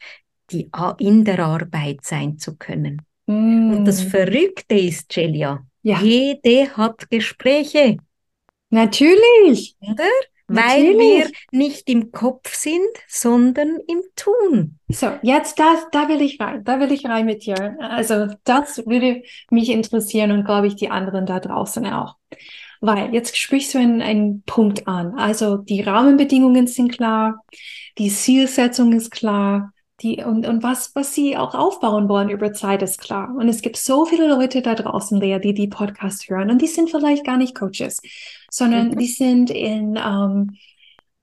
die, 0.50 0.70
in 0.98 1.24
der 1.24 1.38
Arbeit 1.40 2.04
sein 2.04 2.38
zu 2.38 2.56
können. 2.56 3.02
Mm. 3.26 3.72
Und 3.72 3.84
das 3.84 4.02
Verrückte 4.02 4.74
ist, 4.74 5.12
Celia, 5.12 5.64
ja. 5.82 6.00
jede 6.00 6.76
hat 6.76 7.08
Gespräche. 7.10 7.98
Natürlich. 8.70 9.76
Oder? 9.80 10.04
Weil 10.52 10.94
Natürlich. 10.94 10.98
wir 10.98 11.30
nicht 11.52 11.88
im 11.88 12.10
Kopf 12.10 12.52
sind, 12.54 12.88
sondern 13.06 13.78
im 13.86 14.02
Tun. 14.16 14.80
So, 14.88 15.12
jetzt 15.22 15.60
das, 15.60 15.86
da 15.92 16.08
will 16.08 16.20
ich 16.22 16.40
rein, 16.40 16.64
da 16.64 16.80
will 16.80 16.90
ich 16.90 17.06
rein 17.06 17.24
mit 17.24 17.46
dir. 17.46 17.76
Also 17.78 18.26
das 18.42 18.84
würde 18.84 19.22
mich 19.50 19.70
interessieren 19.70 20.32
und 20.32 20.44
glaube 20.44 20.66
ich 20.66 20.74
die 20.74 20.90
anderen 20.90 21.24
da 21.24 21.38
draußen 21.38 21.86
auch. 21.86 22.16
Weil 22.80 23.12
jetzt 23.12 23.36
sprichst 23.36 23.74
du 23.74 23.78
einen, 23.78 24.00
einen 24.00 24.42
Punkt 24.42 24.88
an. 24.88 25.14
Also 25.14 25.58
die 25.58 25.82
Rahmenbedingungen 25.82 26.66
sind 26.66 26.92
klar, 26.92 27.42
die 27.98 28.08
Zielsetzung 28.08 28.92
ist 28.92 29.10
klar, 29.10 29.72
die, 30.02 30.24
und, 30.24 30.46
und 30.46 30.62
was, 30.62 30.94
was 30.94 31.14
sie 31.14 31.36
auch 31.36 31.54
aufbauen 31.54 32.08
wollen 32.08 32.30
über 32.30 32.52
Zeit 32.52 32.82
ist 32.82 33.00
klar. 33.00 33.34
Und 33.36 33.48
es 33.48 33.60
gibt 33.60 33.76
so 33.76 34.06
viele 34.06 34.28
Leute 34.28 34.62
da 34.62 34.74
draußen, 34.74 35.20
Lea, 35.20 35.38
die 35.38 35.52
die 35.52 35.68
Podcast 35.68 36.28
hören 36.28 36.50
und 36.50 36.62
die 36.62 36.66
sind 36.66 36.90
vielleicht 36.90 37.24
gar 37.24 37.36
nicht 37.36 37.54
Coaches, 37.54 38.00
sondern 38.50 38.88
mhm. 38.88 38.98
die 38.98 39.06
sind 39.06 39.50
in, 39.50 39.98
ähm, 40.02 40.56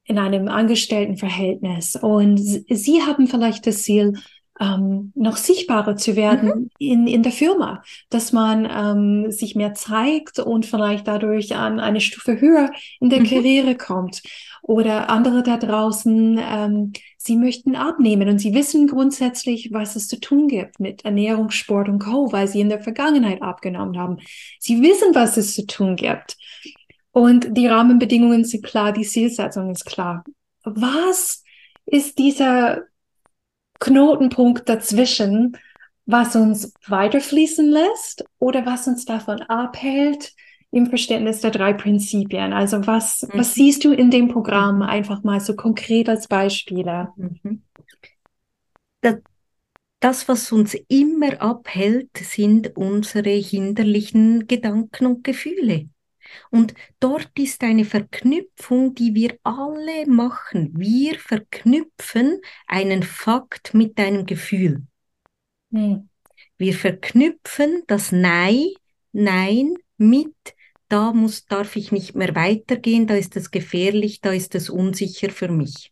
in 0.04 0.20
einem 0.20 0.48
Angestelltenverhältnis 0.48 1.96
und 1.96 2.38
sie 2.38 3.02
haben 3.02 3.28
vielleicht 3.28 3.66
das 3.66 3.82
Ziel, 3.82 4.14
ähm, 4.60 5.12
noch 5.16 5.38
sichtbarer 5.38 5.96
zu 5.96 6.16
werden 6.16 6.50
mhm. 6.50 6.70
in, 6.80 7.08
in 7.08 7.24
der 7.24 7.32
Firma, 7.32 7.84
dass 8.10 8.32
man 8.32 8.68
ähm, 8.70 9.32
sich 9.32 9.56
mehr 9.56 9.74
zeigt 9.74 10.40
und 10.40 10.66
vielleicht 10.66 11.08
dadurch 11.08 11.56
an 11.56 11.80
eine 11.80 12.02
Stufe 12.02 12.40
höher 12.42 12.72
in 13.00 13.10
der 13.10 13.20
mhm. 13.20 13.26
Karriere 13.26 13.76
kommt. 13.76 14.24
Oder 14.62 15.10
andere 15.10 15.44
da 15.44 15.58
draußen, 15.58 16.40
ähm, 16.42 16.94
sie 17.18 17.38
möchten 17.38 17.76
abnehmen 17.76 18.28
und 18.28 18.40
sie 18.40 18.54
wissen 18.54 18.88
grundsätzlich, 18.88 19.70
was 19.72 19.96
es 19.96 20.08
zu 20.08 20.20
tun 20.20 20.48
gibt 20.48 20.80
mit 20.80 21.06
Ernährung, 21.06 21.52
Sport 21.52 21.88
und 21.88 22.00
Co., 22.00 22.32
weil 22.34 22.48
sie 22.48 22.60
in 22.60 22.70
der 22.70 22.82
Vergangenheit 22.82 23.42
abgenommen 23.42 23.98
haben. 23.98 24.18
Sie 24.60 24.82
wissen, 24.82 25.14
was 25.14 25.38
es 25.38 25.54
zu 25.54 25.66
tun 25.66 25.96
gibt. 25.96 26.36
Und 27.12 27.56
die 27.58 27.68
Rahmenbedingungen 27.68 28.44
sind 28.44 28.64
klar, 28.64 28.92
die 28.92 29.06
Zielsetzung 29.06 29.72
ist 29.72 29.86
klar. 29.86 30.24
Was 30.64 31.44
ist 31.86 32.20
dieser 32.20 32.84
Knotenpunkt 33.80 34.68
dazwischen, 34.68 35.58
was 36.06 36.36
uns 36.36 36.74
weiterfließen 36.88 37.68
lässt 37.68 38.24
oder 38.40 38.66
was 38.66 38.88
uns 38.88 39.06
davon 39.06 39.42
abhält 39.44 40.34
im 40.72 40.88
Verständnis 40.88 41.42
der 41.42 41.52
drei 41.52 41.74
Prinzipien. 41.74 42.54
Also 42.54 42.86
was, 42.88 43.24
mhm. 43.24 43.40
was 43.40 43.54
siehst 43.54 43.84
du 43.84 43.92
in 43.92 44.12
dem 44.12 44.30
Programm 44.30 44.78
mhm. 44.78 44.84
einfach 44.84 45.24
mal 45.24 45.40
so 45.40 45.56
konkret 45.56 46.10
als 46.10 46.28
Beispiele? 46.28 47.10
Mhm. 47.16 47.64
Das, 49.02 49.16
das, 50.00 50.28
was 50.28 50.52
uns 50.52 50.76
immer 50.88 51.42
abhält, 51.42 52.18
sind 52.18 52.76
unsere 52.78 53.30
hinderlichen 53.30 54.48
Gedanken 54.48 55.08
und 55.08 55.24
Gefühle. 55.24 55.90
Und 56.50 56.74
dort 57.00 57.32
ist 57.38 57.64
eine 57.64 57.86
Verknüpfung, 57.86 58.96
die 58.96 59.16
wir 59.16 59.38
alle 59.44 60.06
machen. 60.08 60.74
Wir 60.76 61.20
verknüpfen 61.20 62.42
einen 62.68 63.04
Fakt 63.04 63.74
mit 63.74 63.98
einem 64.00 64.26
Gefühl. 64.26 64.84
Hm. 65.72 66.10
Wir 66.58 66.74
verknüpfen 66.74 67.84
das 67.88 68.12
Nein, 68.12 68.68
Nein 69.12 69.76
mit 69.98 70.34
da 70.90 71.12
muss, 71.12 71.46
darf 71.46 71.76
ich 71.76 71.92
nicht 71.92 72.16
mehr 72.16 72.34
weitergehen, 72.36 73.08
da 73.08 73.16
ist 73.16 73.36
es 73.36 73.52
gefährlich, 73.52 74.22
da 74.22 74.32
ist 74.32 74.56
es 74.56 74.70
unsicher 74.70 75.30
für 75.30 75.50
mich. 75.50 75.92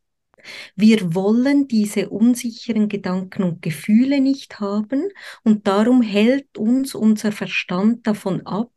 Wir 0.76 1.16
wollen 1.16 1.68
diese 1.68 2.10
unsicheren 2.10 2.90
Gedanken 2.90 3.44
und 3.44 3.62
Gefühle 3.62 4.22
nicht 4.22 4.60
haben 4.60 5.10
und 5.44 5.68
darum 5.68 6.02
hält 6.02 6.58
uns 6.58 6.96
unser 6.96 7.32
Verstand 7.32 8.08
davon 8.08 8.46
ab, 8.46 8.72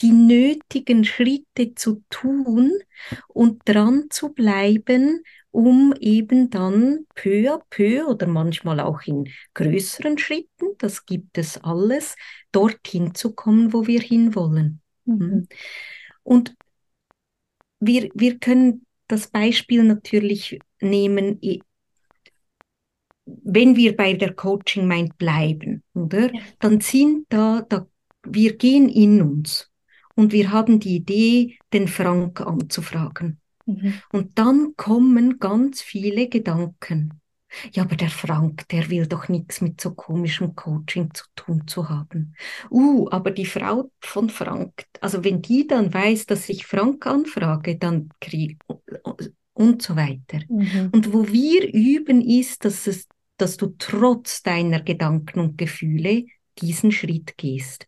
die 0.00 0.12
nötigen 0.12 1.04
Schritte 1.04 1.74
zu 1.74 2.02
tun 2.10 2.72
und 3.28 3.62
dran 3.64 4.06
zu 4.10 4.30
bleiben, 4.30 5.22
um 5.50 5.94
eben 6.00 6.50
dann 6.50 7.06
peu 7.14 7.52
à 7.52 7.62
peu 7.68 8.06
oder 8.06 8.26
manchmal 8.26 8.80
auch 8.80 9.02
in 9.02 9.28
größeren 9.54 10.18
Schritten, 10.18 10.66
das 10.78 11.04
gibt 11.04 11.36
es 11.36 11.58
alles, 11.62 12.16
dorthin 12.52 13.14
zu 13.14 13.34
kommen, 13.34 13.72
wo 13.72 13.86
wir 13.86 14.00
hinwollen. 14.00 14.80
Mhm. 15.04 15.20
Hm? 15.20 15.48
Und 16.22 16.54
wir, 17.80 18.10
wir 18.14 18.38
können 18.38 18.86
das 19.12 19.28
Beispiel 19.28 19.82
natürlich 19.82 20.58
nehmen, 20.80 21.38
wenn 23.26 23.76
wir 23.76 23.94
bei 23.94 24.14
der 24.14 24.32
Coaching 24.32 24.88
Mind 24.88 25.18
bleiben, 25.18 25.82
oder? 25.92 26.32
Ja. 26.32 26.40
Dann 26.58 26.80
sind 26.80 27.26
da, 27.28 27.64
da, 27.68 27.86
wir 28.24 28.56
gehen 28.56 28.88
in 28.88 29.20
uns 29.20 29.70
und 30.14 30.32
wir 30.32 30.50
haben 30.50 30.80
die 30.80 30.96
Idee, 30.96 31.58
den 31.72 31.88
Frank 31.88 32.40
anzufragen. 32.40 33.38
Mhm. 33.66 33.94
Und 34.12 34.38
dann 34.38 34.74
kommen 34.76 35.38
ganz 35.38 35.82
viele 35.82 36.28
Gedanken. 36.28 37.20
Ja, 37.72 37.82
aber 37.82 37.96
der 37.96 38.10
Frank, 38.10 38.68
der 38.68 38.90
will 38.90 39.06
doch 39.06 39.28
nichts 39.28 39.60
mit 39.60 39.80
so 39.80 39.92
komischem 39.92 40.54
Coaching 40.54 41.12
zu 41.14 41.24
tun 41.34 41.66
zu 41.66 41.88
haben. 41.88 42.34
Uh, 42.70 43.08
aber 43.10 43.30
die 43.30 43.46
Frau 43.46 43.90
von 44.00 44.30
Frank, 44.30 44.86
also 45.00 45.24
wenn 45.24 45.42
die 45.42 45.66
dann 45.66 45.92
weiß, 45.92 46.26
dass 46.26 46.48
ich 46.48 46.66
Frank 46.66 47.06
anfrage, 47.06 47.76
dann 47.76 48.08
krieg 48.20 48.58
und 49.54 49.82
so 49.82 49.96
weiter. 49.96 50.40
Mhm. 50.48 50.90
Und 50.92 51.12
wo 51.12 51.28
wir 51.28 51.72
üben, 51.72 52.20
ist, 52.20 52.64
dass, 52.64 52.86
es, 52.86 53.06
dass 53.36 53.56
du 53.56 53.74
trotz 53.78 54.42
deiner 54.42 54.80
Gedanken 54.80 55.40
und 55.40 55.58
Gefühle 55.58 56.24
diesen 56.58 56.92
Schritt 56.92 57.36
gehst. 57.36 57.86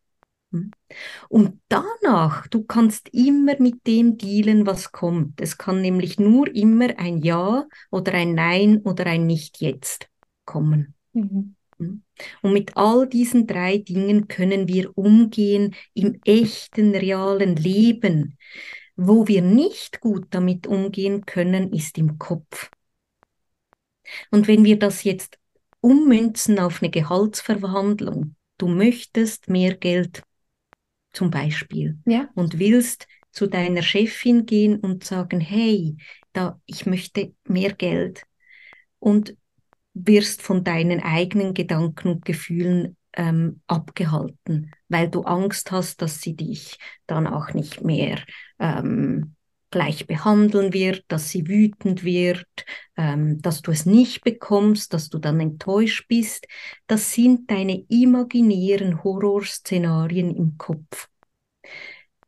Und 1.28 1.60
danach, 1.68 2.46
du 2.48 2.62
kannst 2.64 3.08
immer 3.12 3.54
mit 3.58 3.86
dem 3.86 4.16
dealen, 4.18 4.66
was 4.66 4.92
kommt. 4.92 5.40
Es 5.40 5.58
kann 5.58 5.80
nämlich 5.80 6.18
nur 6.18 6.54
immer 6.54 6.98
ein 6.98 7.18
Ja 7.18 7.66
oder 7.90 8.12
ein 8.14 8.34
Nein 8.34 8.80
oder 8.82 9.06
ein 9.06 9.26
Nicht 9.26 9.60
jetzt 9.60 10.08
kommen. 10.44 10.94
Mhm. 11.12 11.56
Hm? 11.78 12.02
Und 12.42 12.52
mit 12.52 12.76
all 12.76 13.08
diesen 13.08 13.46
drei 13.46 13.78
Dingen 13.78 14.28
können 14.28 14.68
wir 14.68 14.96
umgehen 14.96 15.74
im 15.94 16.20
echten, 16.24 16.94
realen 16.94 17.56
Leben. 17.56 18.38
Wo 18.96 19.26
wir 19.26 19.42
nicht 19.42 20.00
gut 20.00 20.26
damit 20.30 20.68
umgehen 20.68 21.26
können, 21.26 21.72
ist 21.72 21.98
im 21.98 22.18
Kopf. 22.18 22.70
Und 24.30 24.46
wenn 24.46 24.64
wir 24.64 24.78
das 24.78 25.02
jetzt 25.02 25.38
ummünzen 25.80 26.58
auf 26.58 26.80
eine 26.80 26.90
Gehaltsverhandlung, 26.90 28.36
du 28.58 28.68
möchtest 28.68 29.48
mehr 29.48 29.74
Geld 29.74 30.22
zum 31.14 31.31
Beispiel 31.31 31.98
Ja. 32.05 32.29
und 32.35 32.59
willst 32.59 33.07
zu 33.33 33.46
deiner 33.46 33.83
Chefin 33.83 34.46
gehen 34.46 34.79
und 34.79 35.05
sagen, 35.05 35.40
hey, 35.40 35.96
da, 36.33 36.61
ich 36.66 36.87
möchte 36.87 37.33
mehr 37.48 37.72
Geld 37.72 38.24
und 38.98 39.37
wirst 39.94 40.42
von 40.42 40.64
deinen 40.64 41.00
eigenen 41.00 41.55
Gedanken 41.55 42.09
und 42.09 42.24
Gefühlen 42.24 42.96
ähm, 43.16 43.61
abgehalten, 43.66 44.72
weil 44.88 45.09
du 45.09 45.22
Angst 45.22 45.70
hast, 45.70 46.03
dass 46.03 46.20
sie 46.20 46.35
dich 46.35 46.79
dann 47.07 47.27
auch 47.27 47.55
nicht 47.55 47.83
mehr 47.83 48.18
ähm, 48.59 49.37
gleich 49.74 50.06
behandeln 50.06 50.72
wird, 50.72 51.04
dass 51.08 51.30
sie 51.30 51.48
wütend 51.48 52.04
wird, 52.04 52.46
ähm, 52.96 53.42
dass 53.42 53.60
du 53.60 53.72
es 53.72 53.87
nicht 53.87 54.22
bekommst, 54.22 54.94
dass 54.94 55.08
du 55.08 55.18
dann 55.18 55.40
enttäuscht 55.40 56.06
bist. 56.06 56.46
Das 56.87 57.12
sind 57.12 57.50
deine 57.50 57.84
imaginären 57.88 59.02
Horrorszenarien 59.02 60.32
im 60.37 60.56
Kopf. 60.58 61.08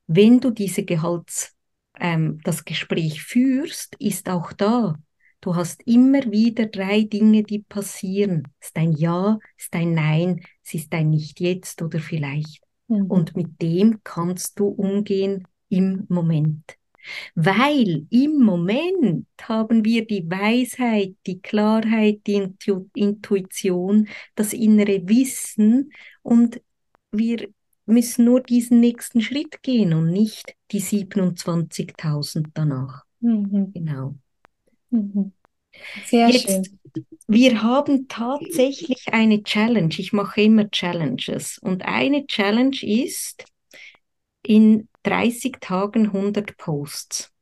Wenn 0.09 0.40
du 0.40 0.50
diese 0.50 0.85
Gehalts, 0.85 1.54
ähm, 2.00 2.40
das 2.42 2.64
Gespräch 2.64 3.22
führst, 3.22 3.94
ist 4.00 4.28
auch 4.28 4.52
da. 4.52 4.98
Du 5.40 5.54
hast 5.54 5.87
immer 5.87 6.24
wieder 6.32 6.66
drei 6.66 7.02
Dinge, 7.02 7.44
die 7.44 7.61
passieren. 7.61 8.42
Es 8.59 8.68
ist 8.68 8.76
ein 8.76 8.92
Ja, 8.92 9.38
es 9.56 9.66
ist 9.66 9.74
ein 9.74 9.94
Nein, 9.94 10.40
es 10.64 10.74
ist 10.74 10.92
ein 10.92 11.11
Nicht 11.11 11.38
jetzt 11.38 11.80
oder 11.80 12.00
vielleicht. 12.00 12.64
Mhm. 12.88 13.06
Und 13.06 13.37
mit 13.37 13.62
dem 13.62 14.00
kannst 14.02 14.59
du 14.59 14.66
umgehen 14.66 15.46
im 15.68 16.06
Moment. 16.09 16.76
Weil 17.34 18.06
im 18.10 18.38
Moment 18.38 19.26
haben 19.42 19.84
wir 19.84 20.06
die 20.06 20.28
Weisheit, 20.28 21.14
die 21.26 21.40
Klarheit, 21.40 22.20
die 22.26 22.34
Intu 22.34 22.86
Intuition, 22.94 24.08
das 24.34 24.52
innere 24.52 25.08
Wissen 25.08 25.92
und 26.22 26.60
wir 27.12 27.48
müssen 27.86 28.24
nur 28.24 28.40
diesen 28.40 28.80
nächsten 28.80 29.20
Schritt 29.20 29.62
gehen 29.62 29.94
und 29.94 30.10
nicht 30.10 30.54
die 30.72 30.80
27.000 30.80 32.46
danach. 32.52 33.04
Mhm. 33.20 33.72
Genau. 33.72 34.16
Mhm. 34.90 35.32
Sehr 36.06 36.28
Jetzt, 36.30 36.48
schön. 36.48 37.04
wir 37.28 37.62
haben 37.62 38.08
tatsächlich 38.08 39.04
eine 39.12 39.42
Challenge. 39.42 39.94
Ich 39.98 40.12
mache 40.12 40.42
immer 40.42 40.70
Challenges. 40.70 41.58
Und 41.58 41.84
eine 41.84 42.26
Challenge 42.26 42.76
ist 42.82 43.44
in 44.46 44.88
30 45.02 45.59
Tagen 45.61 46.06
100 46.06 46.56
Posts. 46.56 47.32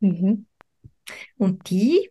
Mhm. 0.00 0.46
Und 1.36 1.70
die 1.70 2.08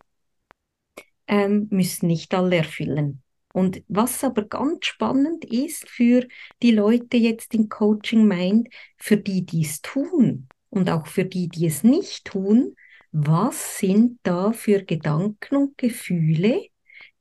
ähm, 1.26 1.68
müssen 1.70 2.06
nicht 2.06 2.34
alle 2.34 2.56
erfüllen. 2.56 3.22
Und 3.52 3.82
was 3.88 4.24
aber 4.24 4.44
ganz 4.44 4.86
spannend 4.86 5.44
ist 5.44 5.88
für 5.88 6.26
die 6.62 6.70
Leute 6.70 7.18
jetzt 7.18 7.54
in 7.54 7.68
Coaching 7.68 8.26
Mind, 8.26 8.68
für 8.96 9.18
die, 9.18 9.44
die 9.44 9.62
es 9.62 9.82
tun 9.82 10.48
und 10.70 10.88
auch 10.88 11.06
für 11.06 11.24
die, 11.24 11.48
die 11.48 11.66
es 11.66 11.84
nicht 11.84 12.24
tun, 12.24 12.74
was 13.12 13.78
sind 13.78 14.18
da 14.22 14.52
für 14.52 14.82
Gedanken 14.84 15.56
und 15.56 15.76
Gefühle, 15.76 16.66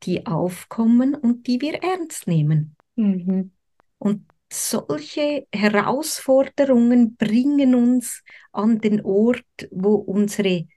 die 0.04 0.26
aufkommen 0.26 1.16
und 1.16 1.48
die 1.48 1.60
wir 1.60 1.84
ernst 1.84 2.28
nehmen? 2.28 2.78
Mhm. 2.96 3.52
Und 3.98 4.26
solche 4.52 5.48
Herausforderungen 5.54 7.16
bringen 7.16 7.74
uns 7.74 8.24
an 8.52 8.80
den 8.80 9.02
Ort, 9.02 9.46
wo 9.72 9.96
unsere 9.96 10.68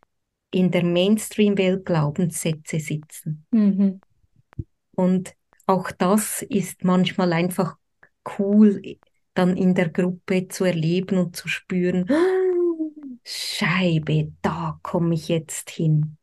in 0.53 0.71
der 0.71 0.85
Mainstream-Welt 0.85 1.85
Glaubenssätze 1.85 2.79
sitzen. 2.79 3.45
Mhm. 3.51 4.01
Und 4.95 5.35
auch 5.67 5.91
das 5.91 6.43
ist 6.43 6.85
manchmal 6.85 7.33
einfach 7.33 7.77
cool, 8.39 8.81
dann 9.35 9.57
in 9.57 9.75
der 9.75 9.89
Gruppe 9.89 10.47
zu 10.47 10.65
erleben 10.65 11.19
und 11.19 11.35
zu 11.35 11.49
spüren, 11.49 12.09
Scheibe, 13.25 14.33
da 14.43 14.79
komme 14.83 15.15
ich 15.15 15.29
jetzt 15.29 15.71
hin. 15.71 16.17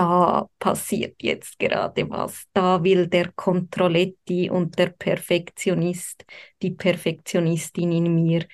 Da 0.00 0.48
passiert 0.58 1.22
jetzt 1.22 1.58
gerade 1.58 2.08
was. 2.08 2.46
Da 2.54 2.82
will 2.82 3.06
der 3.06 3.32
Controletti 3.32 4.48
und 4.48 4.78
der 4.78 4.86
Perfektionist, 4.86 6.24
die 6.62 6.70
Perfektionistin 6.70 7.92
in 7.92 8.14
mir, 8.14 8.46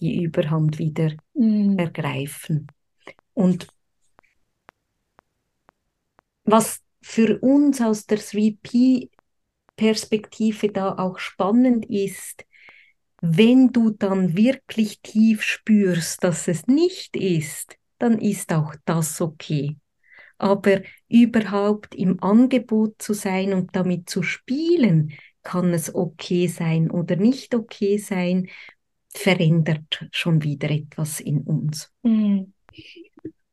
die 0.00 0.20
Überhand 0.24 0.80
wieder 0.80 1.12
Mhm. 1.34 1.78
ergreifen. 1.78 2.66
Und 3.34 3.68
was 6.42 6.80
für 7.00 7.38
uns 7.38 7.80
aus 7.80 8.06
der 8.06 8.18
3P-Perspektive 8.18 10.72
da 10.72 10.98
auch 10.98 11.20
spannend 11.20 11.86
ist, 11.86 12.44
wenn 13.20 13.68
du 13.68 13.90
dann 13.90 14.36
wirklich 14.36 15.00
tief 15.02 15.44
spürst, 15.44 16.24
dass 16.24 16.48
es 16.48 16.66
nicht 16.66 17.16
ist, 17.16 17.76
dann 17.98 18.18
ist 18.18 18.52
auch 18.52 18.74
das 18.86 19.20
okay. 19.20 19.76
Aber 20.40 20.80
überhaupt 21.08 21.94
im 21.94 22.22
Angebot 22.22 22.94
zu 23.00 23.12
sein 23.12 23.52
und 23.52 23.76
damit 23.76 24.08
zu 24.08 24.22
spielen, 24.22 25.12
kann 25.42 25.72
es 25.74 25.94
okay 25.94 26.46
sein 26.46 26.90
oder 26.90 27.16
nicht 27.16 27.54
okay 27.54 27.98
sein, 27.98 28.48
verändert 29.12 30.08
schon 30.12 30.42
wieder 30.42 30.70
etwas 30.70 31.20
in 31.20 31.42
uns. 31.42 31.92
Mhm. 32.02 32.54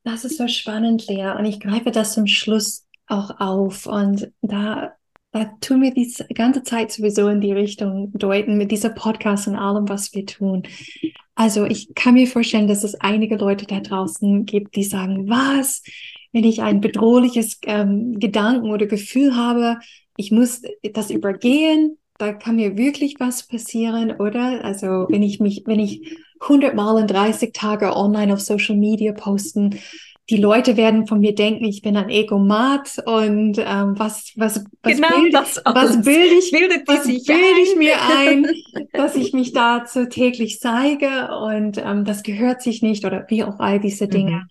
Das 0.03 0.23
ist 0.23 0.37
so 0.37 0.47
spannend, 0.47 1.07
Lea. 1.07 1.33
Und 1.37 1.45
ich 1.45 1.59
greife 1.59 1.91
das 1.91 2.13
zum 2.13 2.27
Schluss 2.27 2.85
auch 3.07 3.39
auf. 3.41 3.85
Und 3.85 4.31
da, 4.41 4.93
da 5.31 5.45
tun 5.59 5.81
wir 5.81 5.93
die 5.93 6.09
ganze 6.33 6.63
Zeit 6.63 6.93
sowieso 6.93 7.27
in 7.27 7.41
die 7.41 7.51
Richtung 7.51 8.13
deuten 8.13 8.57
mit 8.57 8.71
dieser 8.71 8.91
Podcast 8.91 9.49
und 9.49 9.55
allem, 9.55 9.89
was 9.89 10.13
wir 10.13 10.25
tun. 10.25 10.63
Also 11.35 11.65
ich 11.65 11.93
kann 11.93 12.13
mir 12.13 12.27
vorstellen, 12.27 12.67
dass 12.67 12.83
es 12.83 12.95
einige 12.95 13.35
Leute 13.35 13.65
da 13.65 13.81
draußen 13.81 14.45
gibt, 14.45 14.75
die 14.75 14.83
sagen, 14.83 15.29
was, 15.29 15.83
wenn 16.33 16.43
ich 16.43 16.61
ein 16.61 16.81
bedrohliches 16.81 17.59
ähm, 17.63 18.19
Gedanken 18.19 18.69
oder 18.71 18.85
Gefühl 18.85 19.35
habe, 19.35 19.79
ich 20.15 20.31
muss 20.31 20.61
das 20.93 21.09
übergehen, 21.09 21.97
da 22.17 22.33
kann 22.33 22.55
mir 22.55 22.77
wirklich 22.77 23.15
was 23.19 23.47
passieren, 23.47 24.11
oder? 24.11 24.63
Also 24.63 25.05
wenn 25.09 25.23
ich 25.23 25.39
mich, 25.39 25.63
wenn 25.65 25.79
ich 25.79 26.17
100 26.39 26.75
Mal 26.75 26.99
in 26.99 27.07
30 27.07 27.53
Tage 27.53 27.95
online 27.95 28.33
auf 28.33 28.41
Social 28.41 28.75
Media 28.75 29.13
posten, 29.13 29.79
die 30.29 30.37
Leute 30.37 30.75
werden 30.75 31.07
von 31.07 31.21
mir 31.21 31.33
denken, 31.33 31.63
ich 31.63 31.81
bin 31.81 31.95
ein 31.95 32.09
Egomat 32.09 33.01
und 33.05 33.57
ähm, 33.59 33.97
was, 33.97 34.33
was, 34.35 34.65
was, 34.83 34.95
Genau 34.95 35.21
bild, 35.21 35.33
das 35.33 35.61
was 35.63 35.75
alles 35.75 36.01
bilde 36.01 36.35
ich, 36.35 36.51
bildet 36.51 36.85
was 36.85 37.03
bilde 37.05 37.61
ich 37.63 37.75
mir 37.77 37.95
ein, 38.17 38.45
dass 38.93 39.15
ich 39.15 39.31
mich 39.31 39.53
dazu 39.53 40.09
täglich 40.09 40.59
zeige 40.59 41.29
und 41.31 41.77
ähm, 41.77 42.03
das 42.03 42.23
gehört 42.23 42.61
sich 42.61 42.81
nicht 42.81 43.05
oder 43.05 43.25
wie 43.29 43.45
auch 43.45 43.59
all 43.59 43.79
diese 43.79 44.09
Dinge. 44.09 44.31
Mhm. 44.31 44.47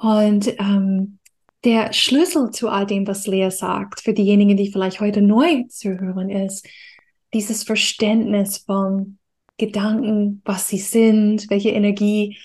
Und 0.00 0.48
ähm, 0.58 1.18
der 1.64 1.92
Schlüssel 1.92 2.50
zu 2.50 2.68
all 2.68 2.86
dem, 2.86 3.06
was 3.06 3.26
Lea 3.26 3.50
sagt, 3.50 4.00
für 4.00 4.14
diejenigen, 4.14 4.56
die 4.56 4.72
vielleicht 4.72 5.00
heute 5.00 5.20
neu 5.20 5.64
zu 5.68 6.00
hören 6.00 6.30
ist, 6.30 6.66
dieses 7.34 7.64
Verständnis 7.64 8.58
von 8.58 9.18
Gedanken, 9.58 10.40
was 10.44 10.68
sie 10.68 10.78
sind, 10.78 11.50
welche 11.50 11.70
Energie 11.70 12.38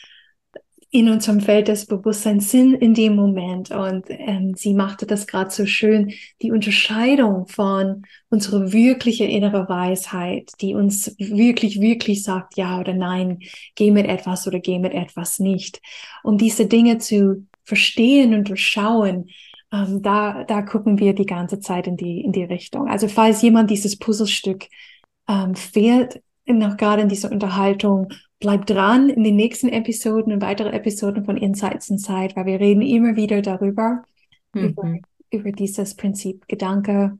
in 0.91 1.09
unserem 1.09 1.41
Feld 1.41 1.67
des 1.67 1.85
Bewusstseins 1.85 2.51
sind 2.51 2.75
in 2.75 2.93
dem 2.93 3.15
Moment. 3.15 3.71
Und 3.71 4.05
ähm, 4.09 4.53
sie 4.55 4.73
machte 4.73 5.05
das 5.05 5.27
gerade 5.27 5.51
so 5.51 5.65
schön, 5.65 6.13
die 6.41 6.51
Unterscheidung 6.51 7.47
von 7.47 8.03
unserer 8.29 8.71
wirkliche 8.71 9.25
innere 9.25 9.67
Weisheit, 9.67 10.51
die 10.61 10.73
uns 10.73 11.15
wirklich, 11.17 11.81
wirklich 11.81 12.23
sagt, 12.23 12.55
ja 12.55 12.79
oder 12.79 12.93
nein, 12.93 13.39
geh 13.75 13.91
mit 13.91 14.07
etwas 14.07 14.47
oder 14.47 14.59
geh 14.59 14.79
mit 14.79 14.93
etwas 14.93 15.39
nicht. 15.39 15.81
Um 16.23 16.37
diese 16.37 16.65
Dinge 16.65 16.97
zu 16.99 17.47
verstehen 17.63 18.33
und 18.33 18.47
durchschauen, 18.47 19.29
ähm, 19.73 20.01
da, 20.01 20.43
da 20.43 20.61
gucken 20.61 20.99
wir 20.99 21.13
die 21.13 21.25
ganze 21.25 21.59
Zeit 21.59 21.87
in 21.87 21.97
die, 21.97 22.21
in 22.21 22.31
die 22.31 22.43
Richtung. 22.43 22.87
Also 22.87 23.07
falls 23.07 23.41
jemand 23.41 23.69
dieses 23.69 23.97
Puzzlestück 23.97 24.67
ähm, 25.27 25.55
fehlt, 25.55 26.21
noch 26.47 26.77
gerade 26.77 27.01
in 27.01 27.09
dieser 27.09 27.31
Unterhaltung, 27.31 28.09
bleibt 28.39 28.69
dran 28.69 29.09
in 29.09 29.23
den 29.23 29.35
nächsten 29.35 29.69
Episoden 29.69 30.33
und 30.33 30.41
weitere 30.41 30.69
Episoden 30.71 31.25
von 31.25 31.37
Insights 31.37 31.89
Inside, 31.89 32.35
weil 32.35 32.45
wir 32.45 32.59
reden 32.59 32.81
immer 32.81 33.15
wieder 33.15 33.41
darüber, 33.41 34.03
über, 34.53 34.83
Mhm. 34.83 35.01
über 35.31 35.51
dieses 35.51 35.95
Prinzip 35.95 36.47
Gedanke 36.47 37.17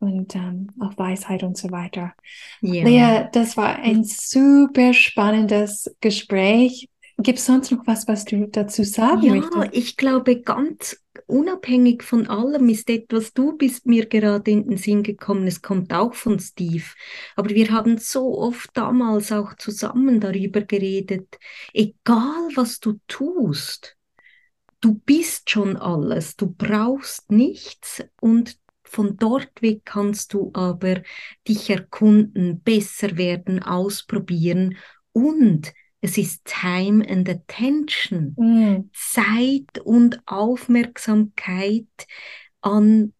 und 0.00 0.36
ähm, 0.36 0.68
auch 0.80 0.96
Weisheit 0.98 1.42
und 1.42 1.56
so 1.56 1.70
weiter. 1.70 2.12
Ja. 2.60 2.84
Lea, 2.84 3.28
das 3.32 3.56
war 3.56 3.76
ein 3.78 4.04
super 4.04 4.92
spannendes 4.94 5.94
Gespräch. 6.00 6.89
Gibt 7.22 7.38
es 7.38 7.46
sonst 7.46 7.70
noch 7.70 7.86
was, 7.86 8.08
was 8.08 8.24
du 8.24 8.46
dazu 8.48 8.82
sagen 8.84 9.22
Ja, 9.22 9.34
möchtest? 9.34 9.74
ich 9.74 9.96
glaube, 9.96 10.40
ganz 10.40 10.96
unabhängig 11.26 12.02
von 12.02 12.26
allem 12.28 12.68
ist 12.68 12.88
etwas, 12.88 13.32
du 13.34 13.56
bist 13.56 13.86
mir 13.86 14.06
gerade 14.06 14.50
in 14.50 14.66
den 14.68 14.76
Sinn 14.78 15.02
gekommen, 15.02 15.46
es 15.46 15.60
kommt 15.62 15.92
auch 15.92 16.14
von 16.14 16.38
Steve. 16.38 16.84
Aber 17.36 17.50
wir 17.50 17.70
haben 17.70 17.98
so 17.98 18.38
oft 18.38 18.70
damals 18.74 19.32
auch 19.32 19.54
zusammen 19.56 20.20
darüber 20.20 20.62
geredet, 20.62 21.38
egal 21.74 22.48
was 22.54 22.80
du 22.80 22.98
tust, 23.08 23.96
du 24.80 24.94
bist 25.04 25.50
schon 25.50 25.76
alles, 25.76 26.36
du 26.36 26.46
brauchst 26.50 27.30
nichts 27.30 28.02
und 28.20 28.56
von 28.84 29.16
dort 29.16 29.62
weg 29.62 29.82
kannst 29.84 30.32
du 30.34 30.50
aber 30.54 31.02
dich 31.46 31.70
erkunden, 31.70 32.60
besser 32.62 33.16
werden, 33.16 33.62
ausprobieren 33.62 34.76
und 35.12 35.72
es 36.00 36.18
ist 36.18 36.44
Time 36.44 37.06
and 37.08 37.28
Attention, 37.28 38.34
Mm. 38.38 38.90
Zeit 38.92 39.78
und 39.84 40.20
Aufmerksamkeit 40.26 41.86
an 42.62 43.12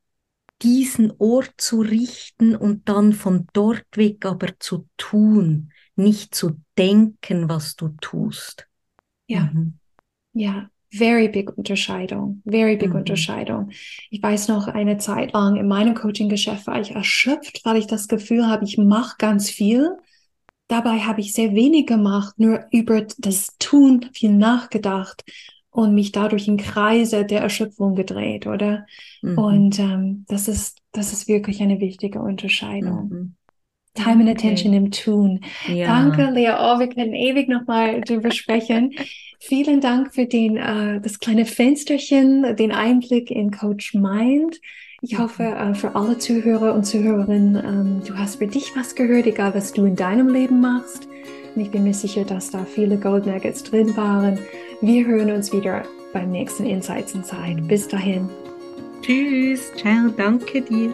diesen 0.62 1.12
Ort 1.18 1.54
zu 1.56 1.80
richten 1.80 2.54
und 2.54 2.88
dann 2.88 3.12
von 3.12 3.46
dort 3.52 3.86
weg 3.96 4.26
aber 4.26 4.48
zu 4.58 4.88
tun, 4.96 5.72
nicht 5.96 6.34
zu 6.34 6.60
denken, 6.76 7.48
was 7.48 7.76
du 7.76 7.88
tust. 8.00 8.68
Ja. 9.26 9.50
Mhm. 9.52 9.78
Ja, 10.32 10.70
very 10.92 11.28
big 11.28 11.56
Unterscheidung, 11.56 12.42
very 12.44 12.76
big 12.76 12.90
Mhm. 12.90 12.96
Unterscheidung. 12.96 13.70
Ich 14.10 14.22
weiß 14.22 14.48
noch, 14.48 14.68
eine 14.68 14.98
Zeit 14.98 15.32
lang 15.32 15.56
in 15.56 15.66
meinem 15.68 15.94
Coaching-Geschäft 15.94 16.66
war 16.66 16.80
ich 16.80 16.92
erschöpft, 16.92 17.60
weil 17.64 17.76
ich 17.78 17.86
das 17.86 18.08
Gefühl 18.08 18.46
habe, 18.46 18.64
ich 18.64 18.78
mache 18.78 19.16
ganz 19.18 19.50
viel. 19.50 19.96
Dabei 20.70 21.00
habe 21.00 21.20
ich 21.20 21.33
sehr 21.33 21.52
wenig 21.52 21.87
gemacht, 21.87 22.38
nur 22.38 22.66
über 22.70 23.04
das 23.18 23.56
Tun 23.59 24.06
viel 24.12 24.30
nachgedacht 24.30 25.24
und 25.70 25.96
mich 25.96 26.12
dadurch 26.12 26.46
in 26.46 26.59
Kreise 26.59 27.24
der 27.24 27.40
Erschöpfung 27.40 27.96
gedreht, 27.96 28.46
oder? 28.46 28.87
Mhm. 29.20 29.38
Und 29.38 29.78
ähm, 29.80 30.24
das 30.28 30.46
ist, 30.46 30.78
das 30.92 31.12
ist 31.12 31.26
wirklich 31.26 31.61
eine 31.61 31.80
wichtige 31.80 32.20
Unterscheidung. 32.20 33.09
Mhm. 33.09 33.35
Time 33.94 34.20
and 34.20 34.28
Okay. 34.28 34.30
Attention 34.30 34.72
im 34.72 34.92
Tun. 34.92 35.40
Ja. 35.66 35.87
Danke, 35.88 36.30
Lea. 36.30 36.52
Oh, 36.56 36.78
wir 36.78 36.88
können 36.88 37.14
ewig 37.14 37.48
nochmal 37.48 38.00
drüber 38.02 38.30
sprechen. 38.30 38.94
Vielen 39.40 39.80
Dank 39.80 40.14
für 40.14 40.26
den, 40.26 40.56
äh, 40.56 41.00
das 41.00 41.18
kleine 41.18 41.46
Fensterchen, 41.46 42.54
den 42.54 42.70
Einblick 42.70 43.33
in 43.33 43.50
Coach 43.50 43.94
Mind. 43.94 44.61
Ich 45.02 45.18
hoffe, 45.18 45.44
äh, 45.44 45.74
für 45.74 45.94
alle 45.94 46.18
Zuhörer 46.18 46.74
und 46.74 46.84
Zuhörerinnen, 46.84 47.56
ähm, 47.56 48.02
du 48.06 48.18
hast 48.18 48.36
für 48.36 48.46
dich 48.46 48.76
was 48.76 48.94
gehört, 48.94 49.26
egal 49.26 49.54
was 49.54 49.72
du 49.72 49.86
in 49.86 49.96
deinem 49.96 50.28
Leben 50.28 50.60
machst. 50.60 51.08
Und 51.54 51.62
ich 51.62 51.70
bin 51.70 51.84
mir 51.84 51.94
sicher, 51.94 52.24
dass 52.24 52.50
da 52.50 52.64
viele 52.64 52.98
Gold 52.98 53.26
Nuggets 53.26 53.62
drin 53.62 53.96
waren. 53.96 54.38
Wir 54.82 55.06
hören 55.06 55.30
uns 55.30 55.52
wieder 55.52 55.82
beim 56.12 56.30
nächsten 56.30 56.66
Insights 56.66 57.14
Inside. 57.14 57.62
Bis 57.62 57.88
dahin. 57.88 58.28
Tschüss, 59.02 59.72
ciao, 59.76 60.10
danke 60.16 60.60
dir. 60.60 60.92